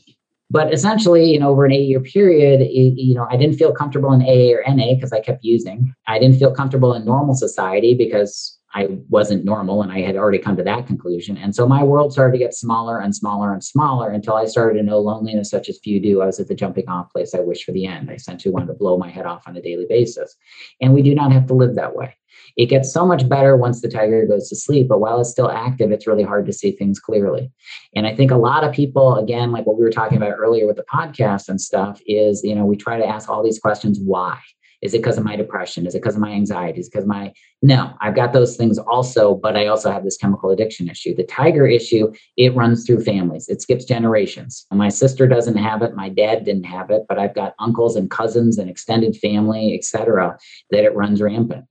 But 0.51 0.73
essentially, 0.73 1.25
you 1.31 1.39
know, 1.39 1.49
over 1.49 1.65
an 1.65 1.71
eight 1.71 1.87
year 1.87 1.99
period, 1.99 2.61
it, 2.61 2.69
you 2.69 3.15
know, 3.15 3.27
I 3.29 3.37
didn't 3.37 3.57
feel 3.57 3.73
comfortable 3.73 4.13
in 4.13 4.21
AA 4.21 4.55
or 4.55 4.63
NA 4.67 4.93
because 4.93 5.11
I 5.11 5.19
kept 5.19 5.43
using. 5.43 5.93
I 6.07 6.19
didn't 6.19 6.37
feel 6.37 6.53
comfortable 6.53 6.93
in 6.93 7.03
normal 7.03 7.33
society 7.33 7.95
because 7.95 8.54
I 8.75 8.89
wasn't 9.09 9.45
normal 9.45 9.81
and 9.81 9.91
I 9.91 10.01
had 10.01 10.17
already 10.17 10.37
come 10.37 10.57
to 10.57 10.63
that 10.63 10.85
conclusion. 10.85 11.37
And 11.37 11.55
so 11.55 11.65
my 11.65 11.81
world 11.81 12.11
started 12.11 12.33
to 12.33 12.43
get 12.43 12.53
smaller 12.53 12.99
and 12.99 13.15
smaller 13.15 13.53
and 13.53 13.63
smaller 13.63 14.11
until 14.11 14.35
I 14.35 14.45
started 14.45 14.77
to 14.77 14.83
know 14.83 14.99
loneliness 14.99 15.49
such 15.49 15.69
as 15.69 15.79
few 15.79 16.01
do. 16.01 16.21
I 16.21 16.25
was 16.25 16.41
at 16.41 16.49
the 16.49 16.55
jumping 16.55 16.89
off 16.89 17.09
place 17.11 17.33
I 17.33 17.39
wish 17.39 17.63
for 17.63 17.71
the 17.71 17.85
end. 17.85 18.11
I 18.11 18.15
essentially 18.15 18.53
wanted 18.53 18.67
to 18.67 18.73
blow 18.73 18.97
my 18.97 19.09
head 19.09 19.25
off 19.25 19.47
on 19.47 19.55
a 19.55 19.61
daily 19.61 19.85
basis. 19.87 20.35
And 20.81 20.93
we 20.93 21.01
do 21.01 21.15
not 21.15 21.31
have 21.31 21.47
to 21.47 21.53
live 21.53 21.75
that 21.75 21.95
way. 21.95 22.15
It 22.57 22.65
gets 22.65 22.91
so 22.91 23.05
much 23.05 23.27
better 23.29 23.55
once 23.55 23.81
the 23.81 23.87
tiger 23.87 24.25
goes 24.25 24.49
to 24.49 24.57
sleep, 24.57 24.89
but 24.89 24.99
while 24.99 25.21
it's 25.21 25.29
still 25.29 25.49
active, 25.49 25.91
it's 25.91 26.05
really 26.05 26.23
hard 26.23 26.45
to 26.45 26.53
see 26.53 26.71
things 26.71 26.99
clearly. 26.99 27.51
And 27.95 28.05
I 28.05 28.13
think 28.13 28.31
a 28.31 28.37
lot 28.37 28.65
of 28.65 28.73
people, 28.73 29.15
again, 29.15 29.53
like 29.53 29.65
what 29.65 29.77
we 29.77 29.83
were 29.83 29.89
talking 29.89 30.17
about 30.17 30.35
earlier 30.37 30.67
with 30.67 30.75
the 30.75 30.85
podcast 30.93 31.47
and 31.47 31.59
stuff, 31.61 32.01
is, 32.07 32.43
you 32.43 32.55
know, 32.55 32.65
we 32.65 32.75
try 32.75 32.97
to 32.97 33.07
ask 33.07 33.29
all 33.29 33.43
these 33.43 33.59
questions 33.59 33.99
why? 34.01 34.37
Is 34.81 34.93
it 34.93 34.99
because 34.99 35.17
of 35.17 35.23
my 35.23 35.35
depression? 35.35 35.85
Is 35.85 35.95
it 35.95 36.01
because 36.01 36.15
of 36.15 36.21
my 36.21 36.31
anxiety? 36.31 36.79
Is 36.79 36.89
because 36.89 37.05
my 37.05 37.33
no, 37.61 37.93
I've 37.99 38.15
got 38.15 38.31
those 38.31 38.55
things 38.55 38.77
also, 38.77 39.33
but 39.33 39.55
I 39.55 39.65
also 39.65 39.91
have 39.91 40.03
this 40.03 40.17
chemical 40.17 40.51
addiction 40.51 40.87
issue. 40.87 41.15
The 41.15 41.23
tiger 41.23 41.65
issue, 41.65 42.13
it 42.37 42.55
runs 42.55 42.85
through 42.85 43.03
families. 43.03 43.49
It 43.49 43.59
skips 43.59 43.85
generations. 43.85 44.67
My 44.71 44.89
sister 44.89 45.27
doesn't 45.27 45.57
have 45.57 45.81
it, 45.81 45.95
my 45.95 46.09
dad 46.09 46.43
didn't 46.43 46.65
have 46.65 46.91
it, 46.91 47.03
but 47.09 47.17
I've 47.17 47.33
got 47.33 47.55
uncles 47.57 47.95
and 47.95 48.11
cousins 48.11 48.59
and 48.59 48.69
extended 48.69 49.15
family, 49.17 49.73
etc., 49.73 50.37
that 50.69 50.83
it 50.83 50.95
runs 50.95 51.23
rampant. 51.23 51.65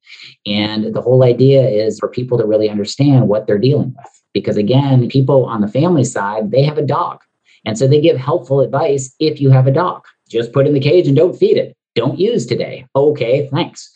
And 0.46 0.92
the 0.92 1.02
whole 1.02 1.22
idea 1.22 1.62
is 1.62 2.00
for 2.00 2.08
people 2.08 2.38
to 2.38 2.46
really 2.46 2.68
understand 2.68 3.28
what 3.28 3.46
they're 3.46 3.58
dealing 3.58 3.94
with. 3.96 4.22
Because 4.32 4.56
again, 4.56 5.08
people 5.08 5.44
on 5.44 5.60
the 5.60 5.68
family 5.68 6.04
side, 6.04 6.50
they 6.50 6.64
have 6.64 6.78
a 6.78 6.82
dog. 6.82 7.20
And 7.64 7.78
so 7.78 7.86
they 7.86 8.00
give 8.00 8.16
helpful 8.16 8.60
advice 8.60 9.14
if 9.20 9.40
you 9.40 9.50
have 9.50 9.68
a 9.68 9.72
dog. 9.72 10.02
Just 10.28 10.52
put 10.52 10.66
in 10.66 10.74
the 10.74 10.80
cage 10.80 11.06
and 11.06 11.16
don't 11.16 11.38
feed 11.38 11.56
it 11.56 11.76
don't 11.94 12.18
use 12.18 12.46
today. 12.46 12.86
Okay, 12.94 13.48
thanks. 13.48 13.92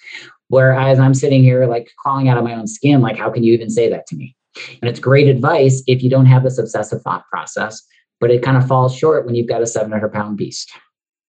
Whereas 0.49 0.99
I'm 0.99 1.15
sitting 1.15 1.43
here 1.43 1.67
like 1.67 1.91
crawling 1.99 2.29
out 2.29 2.39
of 2.39 2.45
my 2.45 2.55
own 2.55 2.67
skin, 2.67 3.01
like, 3.01 3.17
how 3.17 3.31
can 3.31 3.43
you 3.43 3.53
even 3.53 3.71
say 3.71 3.89
that 3.91 4.07
to 4.09 4.17
me? 4.17 4.35
And 4.81 4.89
it's 4.89 5.01
great 5.01 5.29
advice 5.29 5.83
if 5.87 6.03
you 6.03 6.11
don't 6.11 6.27
have 6.27 6.43
this 6.43 6.59
obsessive 6.59 7.03
thought 7.03 7.27
process, 7.31 7.83
but 8.21 8.31
it 8.31 8.43
kind 8.43 8.57
of 8.57 8.67
falls 8.67 8.97
short 8.97 9.27
when 9.27 9.35
you've 9.35 9.49
got 9.49 9.63
a 9.63 9.67
700 9.67 10.13
pound 10.13 10.37
beast. 10.37 10.73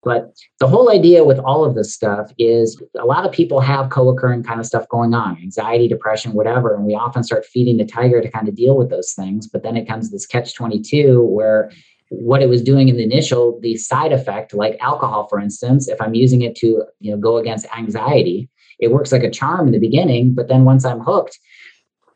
But 0.04 0.32
the 0.60 0.68
whole 0.68 0.90
idea 0.90 1.24
with 1.24 1.40
all 1.40 1.64
of 1.64 1.74
this 1.74 1.92
stuff 1.92 2.30
is 2.38 2.80
a 2.96 3.04
lot 3.04 3.26
of 3.26 3.32
people 3.32 3.60
have 3.60 3.90
co 3.90 4.08
occurring 4.08 4.44
kind 4.44 4.60
of 4.60 4.66
stuff 4.66 4.88
going 4.88 5.12
on 5.12 5.36
anxiety, 5.42 5.88
depression, 5.88 6.34
whatever. 6.34 6.74
And 6.74 6.84
we 6.84 6.94
often 6.94 7.24
start 7.24 7.44
feeding 7.44 7.78
the 7.78 7.84
tiger 7.84 8.22
to 8.22 8.30
kind 8.30 8.48
of 8.48 8.54
deal 8.54 8.76
with 8.76 8.90
those 8.90 9.12
things. 9.12 9.48
But 9.48 9.64
then 9.64 9.76
it 9.76 9.88
comes 9.88 10.10
this 10.10 10.24
catch 10.24 10.54
22 10.54 11.20
where 11.22 11.72
what 12.10 12.42
it 12.42 12.48
was 12.48 12.62
doing 12.62 12.88
in 12.88 12.96
the 12.96 13.02
initial, 13.02 13.58
the 13.60 13.76
side 13.76 14.12
effect, 14.12 14.54
like 14.54 14.76
alcohol, 14.80 15.26
for 15.28 15.38
instance, 15.38 15.88
if 15.88 16.00
I'm 16.00 16.14
using 16.14 16.42
it 16.42 16.54
to 16.56 16.84
you 17.00 17.10
know 17.10 17.16
go 17.16 17.36
against 17.36 17.66
anxiety, 17.76 18.48
it 18.78 18.90
works 18.90 19.12
like 19.12 19.24
a 19.24 19.30
charm 19.30 19.66
in 19.66 19.72
the 19.72 19.78
beginning, 19.78 20.34
but 20.34 20.48
then 20.48 20.64
once 20.64 20.84
I'm 20.84 21.00
hooked, 21.00 21.38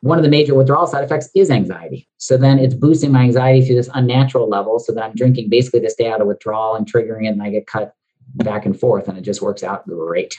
one 0.00 0.18
of 0.18 0.24
the 0.24 0.30
major 0.30 0.54
withdrawal 0.54 0.86
side 0.86 1.04
effects 1.04 1.30
is 1.34 1.50
anxiety. 1.50 2.08
So 2.18 2.36
then 2.36 2.58
it's 2.58 2.74
boosting 2.74 3.12
my 3.12 3.22
anxiety 3.22 3.66
to 3.68 3.74
this 3.74 3.88
unnatural 3.94 4.48
level. 4.48 4.78
So 4.78 4.92
that 4.92 5.04
I'm 5.04 5.14
drinking 5.14 5.48
basically 5.48 5.80
to 5.80 5.90
stay 5.90 6.10
out 6.10 6.20
of 6.20 6.26
withdrawal 6.26 6.74
and 6.74 6.90
triggering 6.90 7.26
it, 7.26 7.28
and 7.28 7.42
I 7.42 7.50
get 7.50 7.66
cut 7.66 7.94
back 8.34 8.66
and 8.66 8.78
forth, 8.78 9.08
and 9.08 9.18
it 9.18 9.22
just 9.22 9.42
works 9.42 9.62
out 9.62 9.86
great. 9.86 10.36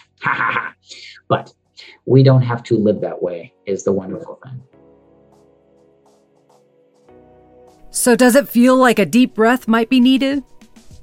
but 1.28 1.54
we 2.06 2.24
don't 2.24 2.42
have 2.42 2.64
to 2.64 2.78
live 2.78 3.02
that 3.02 3.22
way, 3.22 3.54
is 3.66 3.84
the 3.84 3.92
wonderful 3.92 4.40
thing. 4.44 4.62
So, 7.96 8.16
does 8.16 8.36
it 8.36 8.50
feel 8.50 8.76
like 8.76 8.98
a 8.98 9.06
deep 9.06 9.36
breath 9.36 9.68
might 9.68 9.88
be 9.88 10.00
needed? 10.00 10.44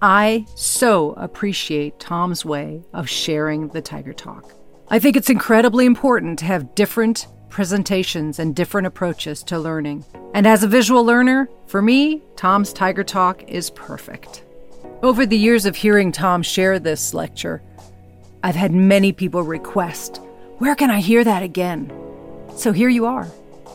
I 0.03 0.45
so 0.57 1.13
appreciate 1.13 2.01
Tom's 2.01 2.45
way 2.45 2.83
of 2.93 3.09
sharing 3.09 3.69
the 3.69 3.81
Tiger 3.81 4.13
Talk. 4.13 4.53
I 4.89 4.99
think 4.99 5.17
it's 5.17 5.31
incredibly 5.31 5.87
important 5.87 6.41
to 6.41 6.47
have 6.47 6.75
different 6.75 7.29
presentations 7.49 8.41
and 8.41 8.57
different 8.57 8.89
approaches 8.89 9.45
to 9.45 9.59
learning. 9.59 10.05
And 10.35 10.49
as 10.49 10.65
a 10.65 10.69
visual 10.69 11.05
learner, 11.05 11.49
for 11.67 11.81
me, 11.81 12.25
Tom's 12.35 12.73
Tiger 12.73 13.05
Talk 13.05 13.45
is 13.45 13.71
perfect. 13.71 14.43
Over 15.01 15.25
the 15.25 15.39
years 15.39 15.67
of 15.67 15.77
hearing 15.77 16.11
Tom 16.11 16.43
share 16.43 16.81
this 16.81 17.15
lecture, 17.15 17.63
I've 18.43 18.57
had 18.57 18.73
many 18.73 19.13
people 19.13 19.45
request, 19.45 20.21
Where 20.59 20.75
can 20.75 20.91
I 20.91 20.99
hear 20.99 21.23
that 21.23 21.45
again? 21.45 21.93
So 22.57 22.73
here 22.73 22.89
you 22.89 23.07
are. 23.07 23.29